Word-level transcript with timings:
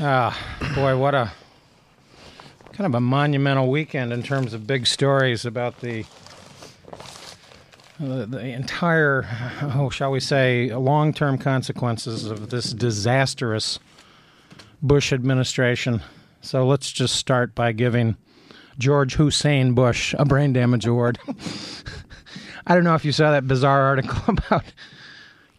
Ah, 0.00 0.36
boy, 0.74 0.96
what 0.96 1.14
a 1.14 1.30
kind 2.72 2.86
of 2.86 2.96
a 2.96 3.00
monumental 3.00 3.70
weekend 3.70 4.12
in 4.12 4.24
terms 4.24 4.52
of 4.52 4.66
big 4.66 4.88
stories 4.88 5.46
about 5.46 5.80
the 5.80 6.04
the, 8.00 8.26
the 8.26 8.40
entire, 8.40 9.24
oh, 9.62 9.88
shall 9.88 10.10
we 10.10 10.18
say, 10.18 10.74
long-term 10.74 11.38
consequences 11.38 12.24
of 12.24 12.50
this 12.50 12.72
disastrous 12.72 13.78
Bush 14.82 15.12
administration. 15.12 16.02
So 16.40 16.66
let's 16.66 16.90
just 16.90 17.14
start 17.14 17.54
by 17.54 17.70
giving 17.70 18.16
George 18.78 19.14
Hussein 19.14 19.74
Bush 19.74 20.12
a 20.18 20.24
brain 20.24 20.52
damage 20.52 20.86
award. 20.86 21.20
I 22.66 22.74
don't 22.74 22.82
know 22.82 22.96
if 22.96 23.04
you 23.04 23.12
saw 23.12 23.30
that 23.30 23.46
bizarre 23.46 23.82
article 23.82 24.22
about 24.28 24.64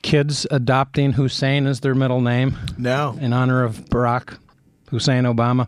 kids 0.05 0.45
adopting 0.51 1.13
Hussein 1.13 1.65
as 1.65 1.79
their 1.79 1.95
middle 1.95 2.21
name 2.21 2.55
No. 2.77 3.17
in 3.19 3.33
honor 3.33 3.63
of 3.63 3.85
Barack 3.85 4.37
Hussein 4.91 5.23
Obama. 5.23 5.67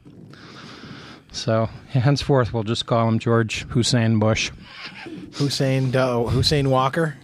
So 1.32 1.66
henceforth, 1.90 2.54
we'll 2.54 2.62
just 2.64 2.86
call 2.86 3.08
him 3.08 3.18
George 3.18 3.64
Hussein 3.70 4.20
Bush. 4.20 4.52
Hussein 5.34 5.90
Do- 5.90 6.28
Hussein 6.28 6.70
Walker. 6.70 7.18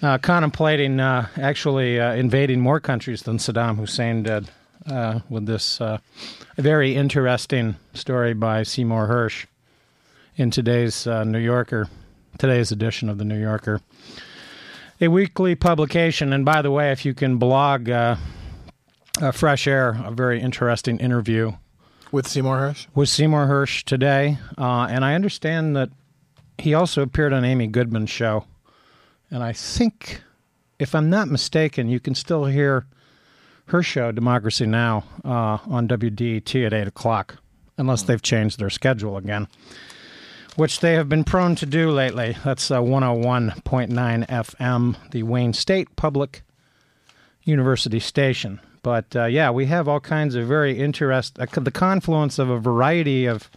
Uh, 0.00 0.18
contemplating 0.18 1.00
uh, 1.00 1.26
actually 1.36 1.98
uh, 2.00 2.14
invading 2.14 2.60
more 2.60 2.78
countries 2.78 3.22
than 3.24 3.36
Saddam 3.38 3.76
Hussein 3.76 4.22
did 4.22 4.48
uh, 4.86 5.18
with 5.28 5.46
this 5.46 5.80
uh, 5.80 5.98
very 6.56 6.94
interesting 6.94 7.74
story 7.92 8.34
by 8.34 8.62
Seymour 8.62 9.08
Hersh 9.08 9.46
in 10.36 10.50
today's 10.52 11.06
uh, 11.08 11.24
New 11.24 11.38
Yorker, 11.40 11.88
today's 12.38 12.70
edition 12.72 13.08
of 13.08 13.18
the 13.18 13.24
New 13.24 13.38
Yorker. 13.38 13.80
A 15.02 15.08
weekly 15.08 15.54
publication, 15.54 16.32
and 16.32 16.44
by 16.44 16.60
the 16.60 16.70
way, 16.70 16.92
if 16.92 17.06
you 17.06 17.14
can 17.14 17.38
blog 17.38 17.88
uh, 17.88 18.16
uh, 19.20 19.30
Fresh 19.32 19.66
Air, 19.66 19.98
a 20.04 20.10
very 20.10 20.40
interesting 20.42 20.98
interview 20.98 21.52
With 22.12 22.28
Seymour 22.28 22.58
Hersh. 22.58 22.86
with 22.94 23.08
Seymour 23.08 23.46
Hersh 23.46 23.82
today, 23.84 24.36
uh, 24.58 24.88
and 24.90 25.02
I 25.02 25.14
understand 25.14 25.74
that 25.74 25.88
he 26.58 26.74
also 26.74 27.00
appeared 27.00 27.32
on 27.32 27.46
Amy 27.46 27.66
Goodman's 27.66 28.10
show. 28.10 28.44
And 29.30 29.42
I 29.42 29.54
think, 29.54 30.20
if 30.78 30.94
I'm 30.94 31.08
not 31.08 31.28
mistaken, 31.28 31.88
you 31.88 31.98
can 31.98 32.14
still 32.14 32.44
hear 32.44 32.84
her 33.66 33.82
show, 33.82 34.12
Democracy 34.12 34.66
Now, 34.66 35.04
uh, 35.24 35.58
on 35.66 35.88
WDET 35.88 36.66
at 36.66 36.74
8 36.74 36.88
o'clock, 36.88 37.36
unless 37.78 38.02
they've 38.02 38.20
changed 38.20 38.58
their 38.58 38.68
schedule 38.68 39.16
again, 39.16 39.48
which 40.56 40.80
they 40.80 40.94
have 40.94 41.08
been 41.08 41.24
prone 41.24 41.54
to 41.56 41.66
do 41.66 41.90
lately. 41.90 42.36
That's 42.44 42.70
uh, 42.70 42.80
101.9 42.80 44.26
FM, 44.28 45.10
the 45.10 45.22
Wayne 45.22 45.52
State 45.52 45.94
Public 45.96 46.42
University 47.44 48.00
station. 48.00 48.60
But 48.82 49.14
uh, 49.14 49.26
yeah, 49.26 49.50
we 49.50 49.66
have 49.66 49.88
all 49.88 50.00
kinds 50.00 50.34
of 50.34 50.46
very 50.46 50.78
interest, 50.78 51.38
uh, 51.38 51.46
the 51.54 51.70
confluence 51.70 52.38
of 52.38 52.48
a 52.48 52.58
variety 52.58 53.26
of 53.26 53.50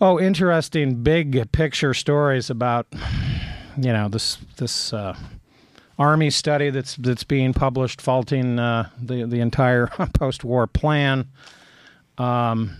oh, 0.00 0.20
interesting 0.20 1.02
big 1.02 1.50
picture 1.52 1.94
stories 1.94 2.50
about 2.50 2.86
you 3.76 3.92
know 3.92 4.08
this 4.08 4.36
this 4.56 4.92
uh, 4.92 5.16
army 5.98 6.28
study 6.30 6.70
that's 6.70 6.96
that's 6.96 7.24
being 7.24 7.54
published, 7.54 8.00
faulting 8.00 8.58
uh, 8.58 8.90
the 9.00 9.24
the 9.24 9.40
entire 9.40 9.86
post-war 10.14 10.66
plan. 10.66 11.28
Um, 12.18 12.76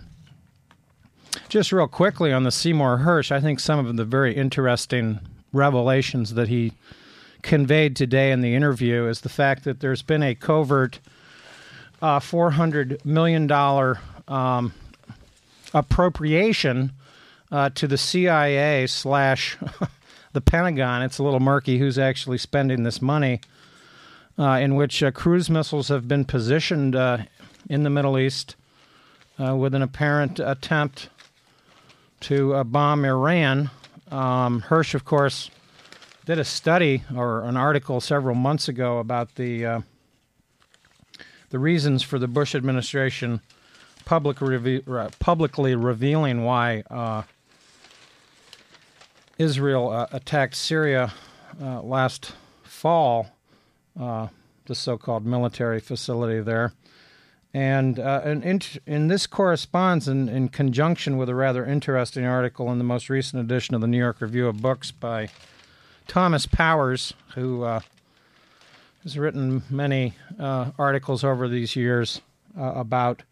just 1.53 1.71
real 1.71 1.87
quickly 1.87 2.33
on 2.33 2.45
the 2.45 2.51
Seymour 2.51 3.01
Hersh, 3.01 3.31
I 3.31 3.39
think 3.39 3.61
some 3.61 3.85
of 3.85 3.95
the 3.99 4.07
very 4.07 4.35
interesting 4.35 5.21
revelations 5.53 6.33
that 6.33 6.49
he 6.49 6.73
conveyed 7.43 7.95
today 7.95 8.33
in 8.33 8.41
the 8.41 8.55
interview 8.55 9.07
is 9.07 9.21
the 9.21 9.29
fact 9.29 9.65
that 9.65 9.81
there's 9.81 10.01
been 10.01 10.23
a 10.23 10.35
covert 10.35 10.99
uh, 12.01 12.21
$400 12.21 13.05
million 13.05 13.53
um, 14.29 14.73
appropriation 15.75 16.93
uh, 17.51 17.69
to 17.75 17.87
the 17.87 17.99
CIA 17.99 18.87
slash 18.87 19.59
the 20.33 20.41
Pentagon. 20.41 21.03
It's 21.03 21.19
a 21.19 21.23
little 21.23 21.39
murky 21.39 21.79
who's 21.79 21.99
actually 21.99 22.39
spending 22.39 22.83
this 22.83 23.03
money, 23.03 23.43
uh, 24.39 24.59
in 24.59 24.75
which 24.75 25.03
uh, 25.03 25.11
cruise 25.11 25.51
missiles 25.51 25.89
have 25.89 26.09
been 26.09 26.25
positioned 26.25 26.97
uh, 26.97 27.19
in 27.69 27.83
the 27.83 27.91
Middle 27.91 28.19
East 28.19 28.57
uh, 29.39 29.55
with 29.55 29.75
an 29.75 29.83
apparent 29.83 30.41
attempt 30.41 31.11
to 32.23 32.55
uh, 32.55 32.65
bomb 32.65 33.05
Iran. 33.05 33.71
Um, 34.11 34.63
Hersh, 34.63 34.95
of 34.95 35.05
course, 35.05 35.51
did 36.25 36.39
a 36.39 36.45
study 36.45 37.03
or 37.15 37.43
an 37.43 37.57
article 37.57 38.01
several 38.01 38.35
months 38.35 38.69
ago 38.69 38.99
about 38.99 39.35
the 39.35 39.67
uh, 39.67 39.81
the 41.51 41.59
reasons 41.59 42.03
for 42.03 42.19
the 42.19 42.29
Bush 42.29 42.55
administration 42.55 43.41
public 44.05 44.41
reve- 44.41 44.89
uh, 44.89 45.11
publicly 45.19 45.75
revealing 45.75 46.45
why 46.45 46.83
uh, 46.91 47.23
Israel 49.39 49.91
uh, 49.91 50.07
attacked 50.13 50.55
Syria 50.55 51.13
uh, 51.61 51.83
last 51.83 52.33
fall, 52.63 53.29
the 53.95 54.75
so-called 54.75 55.27
military 55.27 55.81
facility 55.81 56.41
there. 56.41 56.73
And, 57.55 57.99
uh, 57.99 58.23
and 58.25 58.81
in, 58.87 59.09
this 59.09 59.27
corresponds 59.27 60.09
in, 60.09 60.29
in 60.29 60.49
conjunction 60.49 61.19
with 61.19 61.29
a 61.29 61.35
rather 61.35 61.67
interesting 61.67 62.25
article 62.25 62.73
in 62.73 62.79
the 62.79 62.85
most 62.85 63.11
recent 63.11 63.43
edition 63.43 63.75
of 63.75 63.83
the 63.83 63.87
New 63.87 63.99
York 63.99 64.21
Review 64.21 64.47
of 64.47 64.63
Books 64.63 64.91
by 64.91 65.29
Thomas 66.09 66.47
Powers, 66.47 67.13
who 67.35 67.63
uh, 67.65 67.81
has 69.03 69.19
written 69.19 69.63
many 69.69 70.15
uh, 70.39 70.71
articles 70.79 71.25
over 71.25 71.47
these 71.47 71.77
years 71.77 72.23
uh, 72.59 72.73
about 72.75 73.23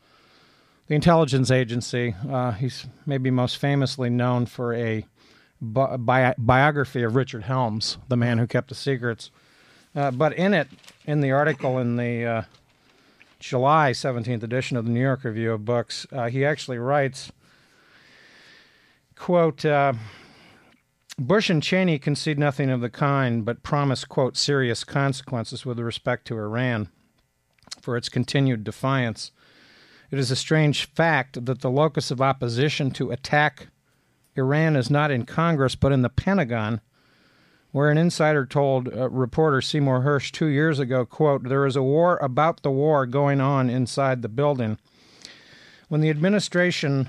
the 0.88 0.94
intelligence 0.94 1.50
agency. 1.50 2.14
Uh, 2.28 2.52
he's 2.52 2.86
maybe 3.06 3.30
most 3.30 3.56
famously 3.56 4.10
known 4.10 4.44
for 4.44 4.74
a 4.74 5.06
bi- 5.62 5.96
bi- 5.96 6.34
biography 6.36 7.02
of 7.02 7.14
Richard 7.14 7.44
Helms, 7.44 7.96
the 8.08 8.16
man 8.18 8.36
who 8.36 8.46
kept 8.46 8.68
the 8.68 8.74
secrets. 8.74 9.30
Uh, 9.94 10.10
but 10.10 10.34
in 10.34 10.52
it, 10.52 10.68
in 11.06 11.22
the 11.22 11.32
article 11.32 11.78
in 11.78 11.96
the 11.96 12.44
July 13.40 13.92
17th 13.92 14.42
edition 14.42 14.76
of 14.76 14.84
the 14.84 14.90
New 14.90 15.00
York 15.00 15.24
Review 15.24 15.52
of 15.52 15.64
Books, 15.64 16.06
uh, 16.12 16.28
he 16.28 16.44
actually 16.44 16.78
writes, 16.78 17.32
quote, 19.16 19.64
uh, 19.64 19.94
Bush 21.18 21.50
and 21.50 21.62
Cheney 21.62 21.98
concede 21.98 22.38
nothing 22.38 22.70
of 22.70 22.82
the 22.82 22.90
kind, 22.90 23.44
but 23.44 23.62
promise, 23.62 24.04
quote, 24.04 24.36
serious 24.36 24.84
consequences 24.84 25.66
with 25.66 25.78
respect 25.78 26.26
to 26.26 26.36
Iran 26.36 26.90
for 27.80 27.96
its 27.96 28.10
continued 28.10 28.62
defiance. 28.62 29.32
It 30.10 30.18
is 30.18 30.30
a 30.30 30.36
strange 30.36 30.84
fact 30.84 31.44
that 31.46 31.60
the 31.60 31.70
locus 31.70 32.10
of 32.10 32.20
opposition 32.20 32.90
to 32.92 33.10
attack 33.10 33.68
Iran 34.36 34.76
is 34.76 34.90
not 34.90 35.10
in 35.10 35.24
Congress, 35.24 35.74
but 35.74 35.92
in 35.92 36.02
the 36.02 36.08
Pentagon, 36.08 36.80
where 37.72 37.90
an 37.90 37.98
insider 37.98 38.44
told 38.44 38.88
uh, 38.88 39.08
reporter 39.10 39.60
Seymour 39.60 40.00
Hersh 40.00 40.30
two 40.30 40.46
years 40.46 40.78
ago, 40.78 41.04
quote, 41.04 41.44
there 41.44 41.66
is 41.66 41.76
a 41.76 41.82
war 41.82 42.18
about 42.22 42.62
the 42.62 42.70
war 42.70 43.06
going 43.06 43.40
on 43.40 43.70
inside 43.70 44.22
the 44.22 44.28
building. 44.28 44.78
When 45.88 46.00
the 46.00 46.10
administration 46.10 47.08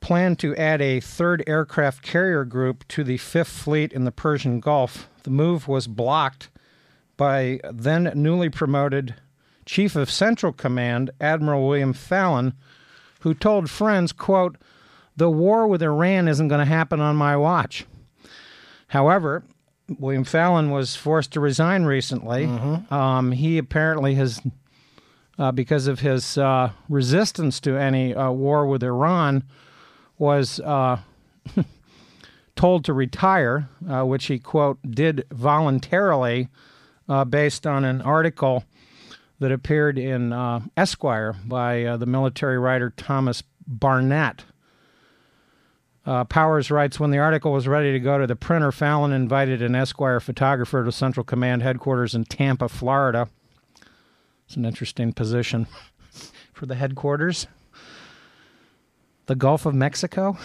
planned 0.00 0.38
to 0.38 0.56
add 0.56 0.80
a 0.80 1.00
third 1.00 1.42
aircraft 1.46 2.02
carrier 2.02 2.44
group 2.44 2.86
to 2.88 3.04
the 3.04 3.16
Fifth 3.18 3.48
Fleet 3.48 3.92
in 3.92 4.04
the 4.04 4.12
Persian 4.12 4.60
Gulf. 4.60 5.08
The 5.24 5.30
move 5.30 5.68
was 5.68 5.86
blocked 5.86 6.50
by 7.16 7.60
then 7.72 8.12
newly 8.14 8.48
promoted 8.48 9.14
Chief 9.66 9.96
of 9.96 10.10
Central 10.10 10.52
Command, 10.52 11.10
Admiral 11.20 11.66
William 11.66 11.92
Fallon, 11.92 12.54
who 13.20 13.34
told 13.34 13.68
friends, 13.68 14.12
quote, 14.12 14.56
the 15.16 15.28
war 15.28 15.66
with 15.66 15.82
Iran 15.82 16.28
isn't 16.28 16.48
going 16.48 16.60
to 16.60 16.64
happen 16.64 17.00
on 17.00 17.16
my 17.16 17.36
watch. 17.36 17.84
However, 18.88 19.42
William 19.98 20.24
Fallon 20.24 20.70
was 20.70 20.96
forced 20.96 21.32
to 21.32 21.40
resign 21.40 21.84
recently. 21.84 22.44
Um, 22.90 23.32
he 23.32 23.58
apparently 23.58 24.14
has, 24.16 24.40
uh, 25.38 25.52
because 25.52 25.86
of 25.86 26.00
his 26.00 26.36
uh, 26.36 26.70
resistance 26.88 27.60
to 27.60 27.76
any 27.76 28.14
uh, 28.14 28.30
war 28.30 28.66
with 28.66 28.82
Iran, 28.82 29.44
was 30.18 30.60
uh, 30.60 30.98
told 32.56 32.84
to 32.84 32.92
retire, 32.92 33.68
uh, 33.88 34.02
which 34.04 34.26
he, 34.26 34.38
quote, 34.38 34.78
did 34.82 35.24
voluntarily 35.32 36.48
uh, 37.08 37.24
based 37.24 37.66
on 37.66 37.84
an 37.84 38.02
article 38.02 38.64
that 39.38 39.52
appeared 39.52 39.98
in 39.98 40.32
uh, 40.32 40.60
Esquire 40.76 41.36
by 41.46 41.84
uh, 41.84 41.96
the 41.96 42.06
military 42.06 42.58
writer 42.58 42.90
Thomas 42.96 43.42
Barnett. 43.66 44.44
Uh, 46.08 46.24
Powers 46.24 46.70
writes 46.70 46.98
When 46.98 47.10
the 47.10 47.18
article 47.18 47.52
was 47.52 47.68
ready 47.68 47.92
to 47.92 48.00
go 48.00 48.16
to 48.16 48.26
the 48.26 48.34
printer, 48.34 48.72
Fallon 48.72 49.12
invited 49.12 49.60
an 49.60 49.74
Esquire 49.74 50.20
photographer 50.20 50.82
to 50.82 50.90
Central 50.90 51.22
Command 51.22 51.62
headquarters 51.62 52.14
in 52.14 52.24
Tampa, 52.24 52.70
Florida. 52.70 53.28
It's 54.46 54.56
an 54.56 54.64
interesting 54.64 55.12
position 55.12 55.66
for 56.54 56.64
the 56.64 56.76
headquarters. 56.76 57.46
The 59.26 59.34
Gulf 59.34 59.66
of 59.66 59.74
Mexico. 59.74 60.38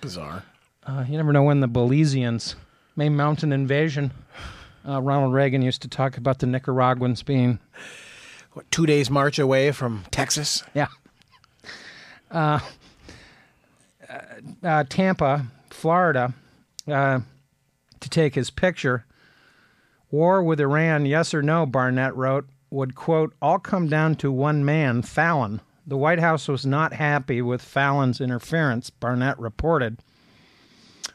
Bizarre. 0.00 0.44
Uh, 0.86 1.04
you 1.06 1.18
never 1.18 1.34
know 1.34 1.42
when 1.42 1.60
the 1.60 1.68
Belizeans 1.68 2.54
may 2.96 3.10
mount 3.10 3.42
an 3.42 3.52
invasion. 3.52 4.12
Uh, 4.88 5.02
Ronald 5.02 5.34
Reagan 5.34 5.60
used 5.60 5.82
to 5.82 5.88
talk 5.88 6.16
about 6.16 6.38
the 6.38 6.46
Nicaraguans 6.46 7.22
being 7.22 7.58
what, 8.54 8.70
two 8.70 8.86
days 8.86 9.10
march 9.10 9.38
away 9.38 9.72
from 9.72 10.06
Texas. 10.10 10.62
Yeah. 10.72 10.86
Uh, 14.08 14.66
uh, 14.66 14.84
Tampa, 14.88 15.46
Florida, 15.70 16.34
uh, 16.88 17.20
to 18.00 18.08
take 18.08 18.34
his 18.34 18.50
picture. 18.50 19.04
War 20.10 20.42
with 20.42 20.60
Iran, 20.60 21.06
yes 21.06 21.34
or 21.34 21.42
no, 21.42 21.66
Barnett 21.66 22.14
wrote, 22.14 22.48
would, 22.70 22.94
quote, 22.94 23.34
all 23.42 23.58
come 23.58 23.88
down 23.88 24.14
to 24.16 24.30
one 24.30 24.64
man, 24.64 25.02
Fallon. 25.02 25.60
The 25.86 25.96
White 25.96 26.20
House 26.20 26.48
was 26.48 26.66
not 26.66 26.92
happy 26.92 27.40
with 27.42 27.62
Fallon's 27.62 28.20
interference, 28.20 28.90
Barnett 28.90 29.38
reported. 29.38 29.98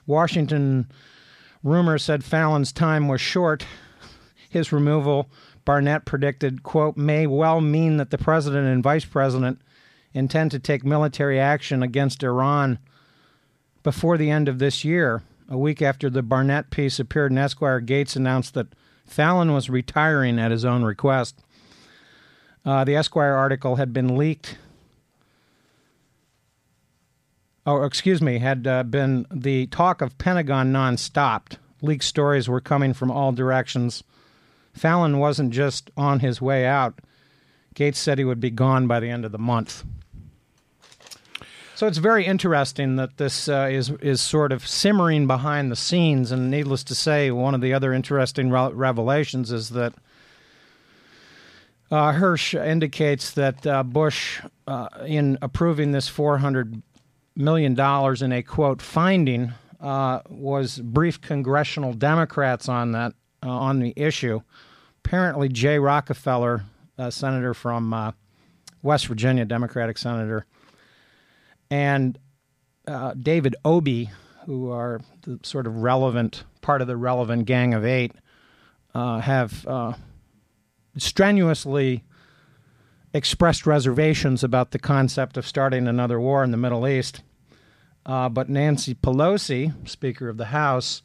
Washington 0.05 0.91
rumor 1.63 1.97
said 1.97 2.23
Fallon's 2.23 2.71
time 2.71 3.07
was 3.07 3.21
short. 3.21 3.65
His 4.49 4.71
removal, 4.71 5.29
Barnett 5.63 6.05
predicted, 6.05 6.63
quote, 6.63 6.97
may 6.97 7.27
well 7.27 7.61
mean 7.61 7.97
that 7.97 8.09
the 8.09 8.17
president 8.17 8.67
and 8.67 8.83
vice 8.83 9.05
president 9.05 9.61
intend 10.13 10.51
to 10.51 10.59
take 10.59 10.83
military 10.83 11.39
action 11.39 11.81
against 11.83 12.23
Iran 12.23 12.79
before 13.83 14.17
the 14.17 14.29
end 14.29 14.47
of 14.47 14.59
this 14.59 14.83
year. 14.83 15.23
A 15.49 15.57
week 15.57 15.81
after 15.81 16.09
the 16.09 16.21
Barnett 16.21 16.69
piece 16.69 16.99
appeared 16.99 17.31
in 17.31 17.37
Esquire, 17.37 17.79
Gates 17.79 18.15
announced 18.15 18.53
that 18.53 18.73
Fallon 19.05 19.51
was 19.51 19.69
retiring 19.69 20.39
at 20.39 20.51
his 20.51 20.63
own 20.63 20.83
request. 20.83 21.39
Uh, 22.63 22.83
the 22.83 22.95
Esquire 22.95 23.33
article 23.33 23.75
had 23.75 23.91
been 23.91 24.17
leaked. 24.17 24.57
Oh, 27.65 27.83
excuse 27.83 28.21
me, 28.21 28.39
had 28.39 28.65
uh, 28.65 28.83
been 28.83 29.25
the 29.31 29.67
talk 29.67 30.01
of 30.01 30.17
Pentagon 30.17 30.71
non-stopped. 30.71 31.57
Leaked 31.81 32.03
stories 32.03 32.47
were 32.47 32.61
coming 32.61 32.93
from 32.93 33.11
all 33.11 33.31
directions. 33.31 34.03
Fallon 34.73 35.19
wasn't 35.19 35.51
just 35.51 35.91
on 35.97 36.21
his 36.21 36.41
way 36.41 36.65
out. 36.65 36.99
Gates 37.73 37.99
said 37.99 38.17
he 38.17 38.25
would 38.25 38.39
be 38.39 38.51
gone 38.51 38.87
by 38.87 38.99
the 38.99 39.09
end 39.09 39.25
of 39.25 39.31
the 39.31 39.37
month. 39.37 39.83
So 41.75 41.87
it's 41.87 41.97
very 41.97 42.25
interesting 42.25 42.97
that 42.97 43.17
this 43.17 43.49
uh, 43.49 43.67
is 43.71 43.89
is 44.01 44.21
sort 44.21 44.51
of 44.51 44.67
simmering 44.67 45.25
behind 45.25 45.71
the 45.71 45.75
scenes, 45.75 46.31
and 46.31 46.51
needless 46.51 46.83
to 46.83 46.95
say, 46.95 47.31
one 47.31 47.55
of 47.55 47.61
the 47.61 47.73
other 47.73 47.91
interesting 47.91 48.51
re- 48.51 48.71
revelations 48.71 49.51
is 49.51 49.69
that 49.69 49.93
uh, 51.89 52.11
Hersh 52.13 52.53
indicates 52.53 53.31
that 53.31 53.65
uh, 53.65 53.81
Bush, 53.81 54.41
uh, 54.67 54.89
in 55.07 55.39
approving 55.41 55.91
this 55.91 56.07
four 56.07 56.37
hundred 56.37 56.83
million 57.35 57.73
dollars 57.73 58.21
in 58.21 58.31
a 58.31 58.43
quote 58.43 58.79
finding, 58.79 59.53
uh, 59.79 60.19
was 60.29 60.77
brief 60.77 61.19
congressional 61.19 61.93
Democrats 61.93 62.69
on 62.69 62.91
that 62.91 63.13
uh, 63.43 63.49
on 63.49 63.79
the 63.79 63.93
issue. 63.95 64.41
Apparently, 65.03 65.49
Jay 65.49 65.79
Rockefeller, 65.79 66.63
senator 67.09 67.53
from 67.53 68.13
West 68.81 69.07
Virginia, 69.07 69.45
Democratic 69.45 69.97
senator 69.97 70.45
and 71.71 72.19
uh, 72.85 73.13
David 73.13 73.55
Obey, 73.65 74.11
who 74.45 74.69
are 74.69 74.99
the 75.23 75.39
sort 75.41 75.65
of 75.65 75.77
relevant 75.77 76.43
part 76.61 76.81
of 76.81 76.87
the 76.87 76.97
relevant 76.97 77.45
gang 77.45 77.73
of 77.73 77.85
eight, 77.85 78.11
uh, 78.93 79.19
have 79.19 79.65
uh, 79.65 79.93
strenuously 80.97 82.03
expressed 83.13 83.65
reservations 83.65 84.43
about 84.43 84.71
the 84.71 84.79
concept 84.79 85.37
of 85.37 85.47
starting 85.47 85.87
another 85.87 86.19
war 86.19 86.43
in 86.43 86.51
the 86.51 86.57
Middle 86.57 86.87
East. 86.87 87.23
Uh, 88.05 88.27
but 88.27 88.49
Nancy 88.49 88.95
Pelosi, 88.95 89.87
Speaker 89.87 90.27
of 90.27 90.37
the 90.37 90.45
House, 90.45 91.01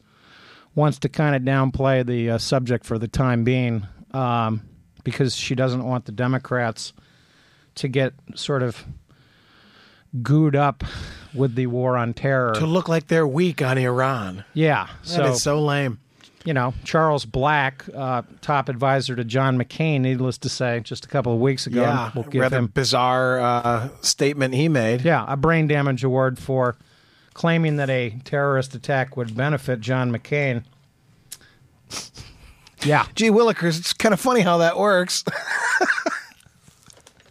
wants 0.75 0.99
to 0.99 1.09
kind 1.09 1.35
of 1.35 1.41
downplay 1.43 2.05
the 2.05 2.31
uh, 2.31 2.37
subject 2.37 2.85
for 2.85 2.97
the 2.97 3.07
time 3.07 3.43
being 3.43 3.87
um, 4.11 4.61
because 5.07 5.37
she 5.37 5.55
doesn't 5.55 5.85
want 5.85 6.03
the 6.03 6.11
Democrats 6.11 6.91
to 7.75 7.87
get 7.87 8.13
sort 8.35 8.61
of 8.61 8.83
gooed 10.17 10.53
up 10.53 10.83
with 11.33 11.55
the 11.55 11.67
war 11.67 11.95
on 11.95 12.13
terror. 12.13 12.51
To 12.55 12.65
look 12.65 12.89
like 12.89 13.07
they're 13.07 13.25
weak 13.25 13.61
on 13.61 13.77
Iran. 13.77 14.43
Yeah. 14.53 14.89
That 15.03 15.07
so, 15.07 15.25
is 15.27 15.41
so 15.41 15.63
lame. 15.63 15.99
you 16.43 16.53
know, 16.53 16.73
Charles 16.83 17.23
Black, 17.23 17.85
uh, 17.95 18.23
top 18.41 18.67
advisor 18.67 19.15
to 19.15 19.23
John 19.23 19.57
McCain, 19.57 20.01
needless 20.01 20.37
to 20.39 20.49
say, 20.49 20.81
just 20.81 21.05
a 21.05 21.07
couple 21.07 21.33
of 21.33 21.39
weeks 21.39 21.67
ago. 21.67 21.83
Yeah, 21.83 22.11
we'll 22.13 22.25
give 22.25 22.41
rather 22.41 22.57
him, 22.57 22.67
bizarre 22.67 23.39
uh, 23.39 23.87
statement 24.01 24.55
he 24.55 24.67
made. 24.67 25.03
yeah, 25.03 25.23
a 25.25 25.37
brain 25.37 25.67
damage 25.67 26.03
award 26.03 26.37
for 26.37 26.75
claiming 27.33 27.77
that 27.77 27.89
a 27.89 28.17
terrorist 28.25 28.75
attack 28.75 29.15
would 29.15 29.37
benefit 29.37 29.79
John 29.79 30.11
McCain. 30.11 30.65
Yeah. 32.83 33.05
Gee 33.15 33.29
willikers, 33.29 33.79
it's 33.79 33.93
kind 33.93 34.13
of 34.13 34.19
funny 34.19 34.41
how 34.41 34.57
that 34.59 34.77
works. 34.77 35.23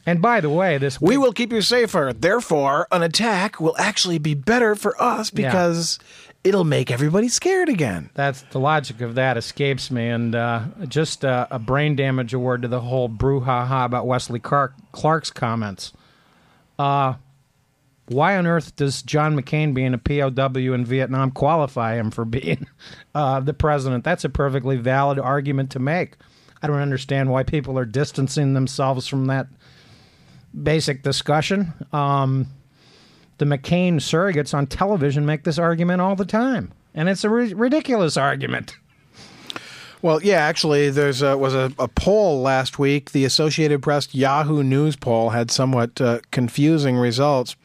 And 0.08 0.22
by 0.22 0.40
the 0.40 0.48
way, 0.48 0.78
this 0.78 1.00
we 1.00 1.16
will 1.16 1.32
keep 1.32 1.52
you 1.52 1.60
safer. 1.60 2.12
Therefore, 2.16 2.86
an 2.92 3.02
attack 3.02 3.60
will 3.60 3.74
actually 3.76 4.18
be 4.18 4.34
better 4.34 4.76
for 4.76 4.94
us 5.02 5.32
Yeah. 5.34 5.48
because 5.48 5.98
it'll 6.44 6.62
make 6.62 6.92
everybody 6.92 7.28
scared 7.28 7.68
again. 7.68 8.10
That's 8.14 8.42
the 8.52 8.60
logic 8.60 9.00
of 9.00 9.16
that 9.16 9.36
escapes 9.36 9.90
me, 9.90 10.08
and 10.08 10.32
uh, 10.36 10.60
just 10.86 11.24
uh, 11.24 11.48
a 11.50 11.58
brain 11.58 11.96
damage 11.96 12.32
award 12.32 12.62
to 12.62 12.68
the 12.68 12.82
whole 12.82 13.08
brouhaha 13.08 13.84
about 13.84 14.06
Wesley 14.06 14.38
Clark, 14.38 14.74
Clark's 14.92 15.30
comments. 15.32 15.92
Uh, 16.78 17.14
why 18.08 18.36
on 18.36 18.46
earth 18.46 18.76
does 18.76 19.02
John 19.02 19.38
McCain 19.38 19.74
being 19.74 19.94
a 19.94 19.98
POW 19.98 20.72
in 20.72 20.84
Vietnam 20.84 21.30
qualify 21.30 21.96
him 21.96 22.10
for 22.10 22.24
being 22.24 22.66
uh, 23.14 23.40
the 23.40 23.54
president? 23.54 24.04
That's 24.04 24.24
a 24.24 24.28
perfectly 24.28 24.76
valid 24.76 25.18
argument 25.18 25.70
to 25.72 25.78
make. 25.78 26.14
I 26.62 26.66
don't 26.66 26.80
understand 26.80 27.30
why 27.30 27.42
people 27.42 27.78
are 27.78 27.84
distancing 27.84 28.54
themselves 28.54 29.06
from 29.06 29.26
that 29.26 29.46
basic 30.62 31.02
discussion. 31.02 31.72
Um, 31.92 32.46
the 33.38 33.44
McCain 33.44 33.96
surrogates 33.96 34.54
on 34.54 34.66
television 34.66 35.26
make 35.26 35.44
this 35.44 35.58
argument 35.58 36.00
all 36.00 36.16
the 36.16 36.24
time, 36.24 36.72
and 36.94 37.08
it's 37.08 37.24
a 37.24 37.30
ri- 37.30 37.54
ridiculous 37.54 38.16
argument. 38.16 38.76
Well, 40.02 40.22
yeah, 40.22 40.36
actually, 40.36 40.90
there's 40.90 41.22
a, 41.22 41.36
was 41.36 41.54
a, 41.54 41.72
a 41.78 41.88
poll 41.88 42.40
last 42.40 42.78
week. 42.78 43.10
The 43.10 43.24
Associated 43.24 43.82
Press 43.82 44.14
Yahoo 44.14 44.62
News 44.62 44.94
poll 44.94 45.30
had 45.30 45.50
somewhat 45.50 46.00
uh, 46.00 46.20
confusing 46.30 46.96
results. 46.96 47.56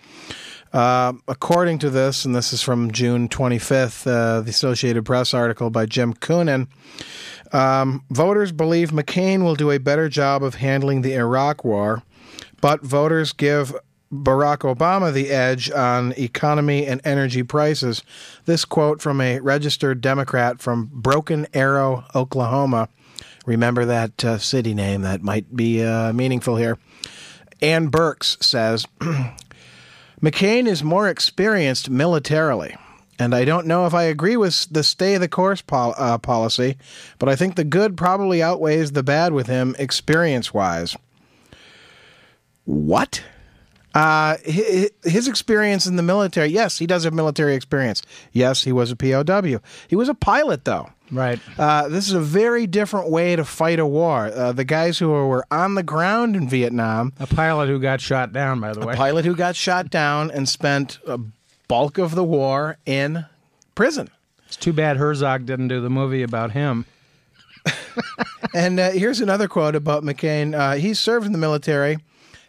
Uh, 0.73 1.13
according 1.27 1.79
to 1.79 1.89
this, 1.89 2.23
and 2.23 2.33
this 2.33 2.53
is 2.53 2.61
from 2.61 2.91
June 2.91 3.27
25th, 3.27 4.07
uh, 4.07 4.41
the 4.41 4.49
Associated 4.49 5.03
Press 5.03 5.33
article 5.33 5.69
by 5.69 5.85
Jim 5.85 6.13
Coonan, 6.13 6.67
um, 7.51 8.03
voters 8.09 8.53
believe 8.53 8.91
McCain 8.91 9.43
will 9.43 9.55
do 9.55 9.71
a 9.71 9.79
better 9.79 10.07
job 10.07 10.43
of 10.43 10.55
handling 10.55 11.01
the 11.01 11.13
Iraq 11.13 11.65
War, 11.65 12.03
but 12.61 12.81
voters 12.81 13.33
give 13.33 13.75
Barack 14.11 14.59
Obama 14.59 15.11
the 15.11 15.30
edge 15.30 15.71
on 15.71 16.13
economy 16.18 16.85
and 16.85 17.01
energy 17.03 17.44
prices. 17.44 18.03
This 18.45 18.65
quote 18.65 19.01
from 19.01 19.21
a 19.21 19.39
registered 19.39 20.01
Democrat 20.01 20.61
from 20.61 20.89
Broken 20.91 21.47
Arrow, 21.53 22.06
Oklahoma. 22.13 22.89
Remember 23.45 23.85
that 23.85 24.23
uh, 24.23 24.37
city 24.37 24.73
name, 24.73 25.01
that 25.01 25.21
might 25.21 25.56
be 25.56 25.83
uh, 25.83 26.13
meaningful 26.13 26.57
here. 26.57 26.77
Ann 27.61 27.87
Burks 27.87 28.37
says 28.41 28.85
McCain 30.21 30.68
is 30.68 30.83
more 30.83 31.09
experienced 31.09 31.90
militarily. 31.90 32.75
And 33.18 33.35
I 33.35 33.45
don't 33.45 33.68
know 33.68 33.85
if 33.85 33.94
I 33.94 34.04
agree 34.04 34.37
with 34.37 34.68
the 34.71 34.83
stay 34.83 35.18
the 35.18 35.28
course 35.28 35.61
pol- 35.61 35.95
uh, 35.97 36.18
policy, 36.18 36.78
but 37.19 37.30
I 37.30 37.35
think 37.35 37.56
the 37.56 37.63
good 37.63 37.95
probably 37.95 38.42
outweighs 38.42 38.92
the 38.92 39.04
bad 39.04 39.33
with 39.33 39.47
him 39.47 39.75
experience 39.78 40.54
wise. 40.54 40.95
What? 42.66 43.23
Uh, 43.94 44.38
hi- 44.50 44.90
his 45.04 45.28
experience 45.28 45.86
in 45.86 45.95
the 45.98 46.04
military, 46.04 46.48
yes, 46.48 46.78
he 46.78 46.88
does 46.88 47.04
have 47.04 47.14
military 47.14 47.56
experience. 47.56 48.02
Yes, 48.31 48.64
he 48.64 48.71
was 48.71 48.92
a 48.92 48.95
POW. 48.95 49.60
He 49.88 49.95
was 49.95 50.07
a 50.10 50.14
pilot, 50.14 50.64
though. 50.66 50.90
Right. 51.12 51.40
Uh, 51.60 51.90
this 51.90 52.07
is 52.07 52.14
a 52.14 52.21
very 52.21 52.68
different 52.68 53.10
way 53.10 53.36
to 53.36 53.44
fight 53.44 53.80
a 53.80 53.86
war. 53.86 54.28
Uh, 54.33 54.54
the 54.54 54.64
guys 54.64 54.98
who 54.98 55.10
were 55.10 55.45
on 55.52 55.76
the 55.76 55.83
ground 55.83 56.38
in 56.38 56.48
Vietnam, 56.48 57.12
A 57.19 57.28
pilot 57.28 57.68
who 57.68 57.80
got 57.80 58.00
shot 58.00 58.31
down, 58.31 58.62
by 58.62 58.71
the 58.74 58.80
way. 58.86 58.94
A 58.94 58.95
pilot 58.98 59.26
who 59.26 59.36
got 59.36 59.57
shot 59.57 59.90
down 59.90 60.31
and 60.31 60.48
spent 60.48 61.00
a 61.06 61.19
bulk 61.68 61.98
of 61.98 62.16
the 62.16 62.24
war 62.24 62.78
in 62.86 63.26
prison. 63.76 64.10
It's 64.48 64.56
too 64.56 64.71
bad 64.74 64.95
Herzog 64.98 65.45
didn't 65.45 65.68
do 65.68 65.81
the 65.81 65.90
movie 65.90 66.24
about 66.24 66.52
him. 66.52 66.86
And 68.54 68.80
uh, 68.81 68.92
here's 68.92 69.21
another 69.21 69.48
quote 69.48 69.76
about 69.76 70.04
McCain. 70.04 70.54
Uh, 70.54 70.76
he 70.76 70.94
served 70.94 71.26
in 71.26 71.31
the 71.31 71.38
military, 71.38 72.00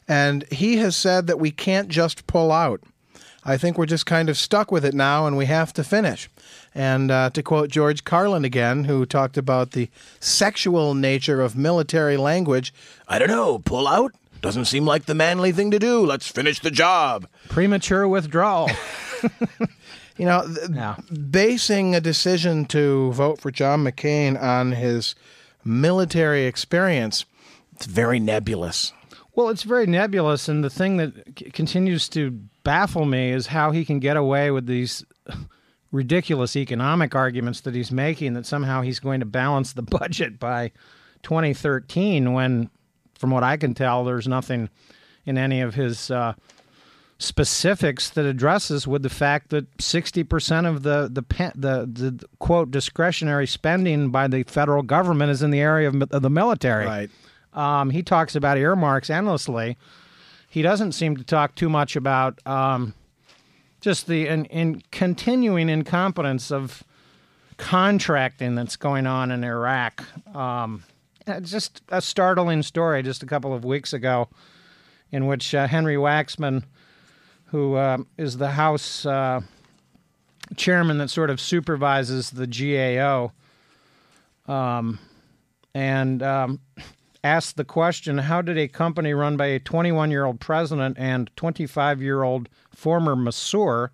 and 0.09 0.44
he 0.50 0.76
has 0.78 0.97
said 0.97 1.26
that 1.26 1.38
we 1.38 1.50
can't 1.50 1.88
just 1.88 2.26
pull 2.26 2.52
out. 2.52 2.80
I 3.44 3.56
think 3.56 3.76
we're 3.76 3.87
just 3.87 4.06
kind 4.06 4.28
of 4.28 4.37
stuck 4.37 4.71
with 4.71 4.85
it 4.85 4.94
now, 4.94 5.26
and 5.26 5.37
we 5.37 5.47
have 5.47 5.73
to 5.75 5.82
finish. 5.82 6.30
And 6.75 7.11
uh, 7.11 7.30
to 7.30 7.42
quote 7.42 7.71
George 7.71 8.04
Carlin 8.04 8.44
again, 8.44 8.85
who 8.85 9.04
talked 9.04 9.37
about 9.37 9.73
the 9.73 9.90
sexual 10.21 10.94
nature 10.94 11.40
of 11.40 11.56
military 11.56 12.16
language, 12.16 12.73
I 13.09 13.18
don't 13.18 13.28
know, 13.28 13.59
pull 13.59 13.88
out? 13.88 14.14
Doesn't 14.40 14.66
seem 14.66 14.85
like 14.85 15.06
the 15.06 15.14
manly 15.14 15.52
thing 15.52 15.71
to 15.73 15.78
do. 15.78 16.04
Let's 16.04 16.28
finish 16.28 16.61
the 16.61 16.71
job. 16.71 17.26
Premature 17.49 18.06
withdrawal. 18.06 18.71
You 20.18 20.26
know, 20.26 20.47
th- 20.47 21.30
basing 21.30 21.94
a 21.94 22.00
decision 22.00 22.66
to 22.66 23.12
vote 23.12 23.40
for 23.40 23.50
John 23.50 23.82
McCain 23.82 24.40
on 24.40 24.73
his 24.73 25.14
military 25.64 26.44
experience 26.44 27.25
it's 27.82 27.87
very 27.87 28.21
nebulous. 28.21 28.92
Well, 29.35 29.49
it's 29.49 29.62
very 29.62 29.87
nebulous, 29.87 30.49
and 30.49 30.62
the 30.62 30.71
thing 30.71 30.99
that 30.99 31.15
c- 31.39 31.51
continues 31.51 32.09
to 32.11 32.31
baffle 32.65 33.07
me 33.07 33.31
is 33.31 33.47
how 33.47 33.71
he 33.71 33.85
can 33.85 33.99
get 33.99 34.17
away 34.17 34.51
with 34.51 34.67
these 34.67 35.05
ridiculous 35.93 36.55
economic 36.55 37.15
arguments 37.15 37.61
that 37.62 37.75
he's 37.75 37.91
making 37.91 38.35
that 38.35 38.47
somehow 38.47 38.83
he's 38.83 39.01
going 39.01 39.21
to 39.21 39.27
balance 39.27 39.73
the 39.73 39.83
budget 40.01 40.39
by 40.39 40.71
2013 41.23 42.33
when, 42.33 42.69
from 43.19 43.31
what 43.31 43.43
I 43.43 43.57
can 43.57 43.75
tell, 43.75 44.05
there's 44.05 44.29
nothing 44.29 44.69
in 45.25 45.39
any 45.39 45.61
of 45.61 45.75
his 45.75 46.11
uh, 46.11 46.35
specifics 47.19 48.11
that 48.11 48.27
addresses 48.27 48.87
with 48.87 49.03
the 49.03 49.09
fact 49.09 49.51
that 49.51 49.77
60% 49.79 50.69
of 50.69 50.83
the 50.83 51.09
the, 51.11 51.23
the 51.55 51.87
the 51.87 52.27
quote 52.39 52.71
discretionary 52.71 53.47
spending 53.47 54.11
by 54.11 54.27
the 54.27 54.43
federal 54.43 54.83
government 54.83 55.31
is 55.31 55.43
in 55.43 55.51
the 55.51 55.61
area 55.61 55.89
of, 55.89 56.03
of 56.03 56.23
the 56.23 56.31
military. 56.31 56.87
Right. 56.87 57.11
Um, 57.52 57.90
he 57.90 58.02
talks 58.02 58.35
about 58.35 58.59
earmarks 58.59 59.11
endlessly. 59.11 59.76
He 60.49 60.62
doesn't 60.62 60.92
seem 60.92 61.16
to 61.16 61.25
talk 61.25 61.54
too 61.54 61.68
much 61.68 61.97
about 61.97 62.44
um, 62.47 62.94
just 63.80 64.06
the 64.06 64.26
in, 64.28 64.44
in 64.47 64.82
continuing 64.90 65.68
incompetence 65.68 66.50
of 66.50 66.82
contracting 67.56 68.54
that's 68.54 68.76
going 68.76 69.06
on 69.06 69.30
in 69.30 69.44
Iraq. 69.44 70.04
Um, 70.35 70.85
just 71.42 71.82
a 71.88 72.02
startling 72.02 72.62
story 72.62 73.02
just 73.02 73.23
a 73.23 73.26
couple 73.26 73.54
of 73.54 73.64
weeks 73.64 73.92
ago 73.92 74.28
in 75.12 75.26
which 75.26 75.54
uh, 75.54 75.66
Henry 75.68 75.97
Waxman, 75.97 76.64
who 77.47 77.75
uh, 77.75 77.99
is 78.16 78.38
the 78.38 78.50
House 78.50 79.06
uh, 79.06 79.42
chairman 80.56 80.99
that 80.99 81.11
sort 81.11 81.30
of 81.30 81.40
supervises 81.40 82.30
the 82.30 82.47
GAO, 82.47 83.32
um, 84.49 84.99
and 85.75 86.23
um, 86.23 86.61
asked 87.25 87.57
the 87.57 87.64
question 87.64 88.19
How 88.19 88.43
did 88.43 88.59
a 88.59 88.69
company 88.69 89.14
run 89.14 89.37
by 89.37 89.47
a 89.47 89.61
21 89.61 90.11
year 90.11 90.25
old 90.25 90.41
president 90.41 90.99
and 90.99 91.31
25 91.37 92.02
year 92.02 92.23
old 92.23 92.49
former 92.75 93.14
masseur 93.14 93.93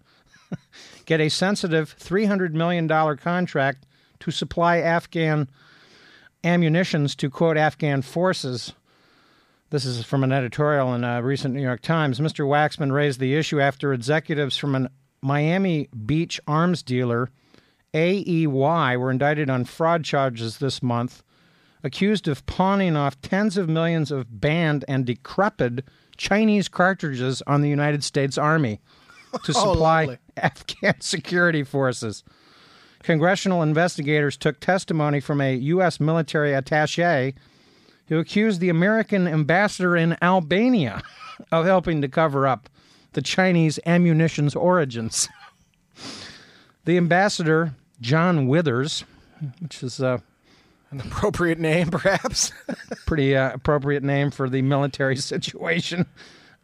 get 1.04 1.20
a 1.20 1.28
sensitive 1.28 1.94
$300 1.98 2.52
million 2.52 2.88
contract 3.16 3.86
to 4.20 4.30
supply 4.30 4.78
Afghan 4.78 5.48
ammunitions 6.42 7.14
to, 7.16 7.30
quote, 7.30 7.56
Afghan 7.56 8.02
forces? 8.02 8.72
This 9.70 9.84
is 9.84 10.04
from 10.04 10.24
an 10.24 10.32
editorial 10.32 10.94
in 10.94 11.04
a 11.04 11.22
recent 11.22 11.54
New 11.54 11.60
York 11.60 11.82
Times. 11.82 12.20
Mr. 12.20 12.46
Waxman 12.46 12.90
raised 12.90 13.20
the 13.20 13.34
issue 13.34 13.60
after 13.60 13.92
executives 13.92 14.56
from 14.56 14.74
a 14.74 14.90
Miami 15.20 15.88
Beach 16.06 16.40
arms 16.46 16.82
dealer, 16.82 17.28
AEY, 17.92 18.96
were 18.96 19.10
indicted 19.10 19.50
on 19.50 19.64
fraud 19.64 20.04
charges 20.04 20.58
this 20.58 20.82
month 20.82 21.22
accused 21.82 22.28
of 22.28 22.44
pawning 22.46 22.96
off 22.96 23.20
tens 23.22 23.56
of 23.56 23.68
millions 23.68 24.10
of 24.10 24.40
banned 24.40 24.84
and 24.88 25.06
decrepit 25.06 25.84
Chinese 26.16 26.68
cartridges 26.68 27.42
on 27.46 27.60
the 27.62 27.68
United 27.68 28.02
States 28.02 28.36
Army 28.36 28.80
to 29.44 29.52
Oh, 29.56 29.72
supply 29.72 30.00
lovely. 30.02 30.18
Afghan 30.36 31.00
security 31.00 31.62
forces. 31.62 32.24
Congressional 33.02 33.62
investigators 33.62 34.36
took 34.36 34.58
testimony 34.58 35.20
from 35.20 35.40
a 35.40 35.54
U.S. 35.54 36.00
military 36.00 36.52
attache 36.52 37.34
who 38.08 38.18
accused 38.18 38.60
the 38.60 38.68
American 38.70 39.28
ambassador 39.28 39.96
in 39.96 40.16
Albania 40.20 41.02
of 41.52 41.64
helping 41.66 42.02
to 42.02 42.08
cover 42.08 42.46
up 42.46 42.68
the 43.12 43.22
Chinese 43.22 43.78
ammunition's 43.86 44.56
origins. 44.56 45.28
the 46.84 46.96
ambassador, 46.96 47.74
John 48.00 48.48
Withers, 48.48 49.04
which 49.60 49.82
is 49.82 50.00
uh, 50.02 50.18
An 50.90 51.00
appropriate 51.00 51.58
name, 51.58 51.88
perhaps. 51.90 52.52
pretty 53.06 53.36
uh, 53.36 53.52
appropriate 53.52 54.02
name 54.02 54.30
for 54.30 54.48
the 54.48 54.62
military 54.62 55.16
situation 55.32 56.06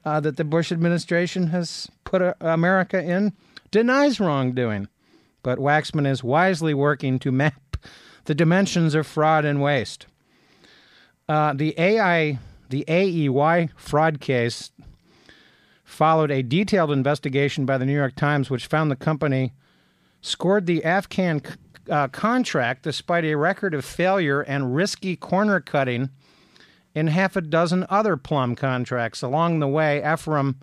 uh, 0.04 0.20
that 0.20 0.36
the 0.36 0.44
Bush 0.44 0.72
administration 0.72 1.48
has 1.48 1.88
put 2.04 2.22
uh, 2.22 2.34
America 2.40 3.02
in, 3.02 3.32
denies 3.70 4.20
wrongdoing. 4.20 4.88
But 5.42 5.58
Waxman 5.58 6.06
is 6.06 6.24
wisely 6.24 6.72
working 6.72 7.18
to 7.20 7.32
map 7.32 7.76
the 8.24 8.34
dimensions 8.34 8.94
of 8.94 9.06
fraud 9.06 9.44
and 9.44 9.60
waste. 9.60 10.06
Uh, 11.28 11.52
the 11.52 11.74
AI, 11.78 12.38
the 12.70 12.84
AEY 12.88 13.68
fraud 13.76 14.20
case 14.20 14.70
followed 15.84 16.30
a 16.30 16.42
detailed 16.42 16.90
investigation 16.90 17.66
by 17.66 17.78
the 17.78 17.84
New 17.84 17.94
York 17.94 18.14
Times, 18.16 18.50
which 18.50 18.66
found 18.66 18.90
the 18.90 18.96
company 18.96 19.52
scored 20.22 20.66
the 20.66 20.82
Afghan 20.84 21.40
uh, 21.90 22.08
contract 22.08 22.82
despite 22.82 23.24
a 23.24 23.34
record 23.34 23.74
of 23.74 23.84
failure 23.84 24.40
and 24.40 24.74
risky 24.74 25.16
corner 25.16 25.60
cutting 25.60 26.10
in 26.94 27.08
half 27.08 27.36
a 27.36 27.40
dozen 27.40 27.84
other 27.90 28.16
plum 28.16 28.54
contracts. 28.54 29.22
Along 29.22 29.58
the 29.58 29.68
way, 29.68 29.98
Ephraim 29.98 30.56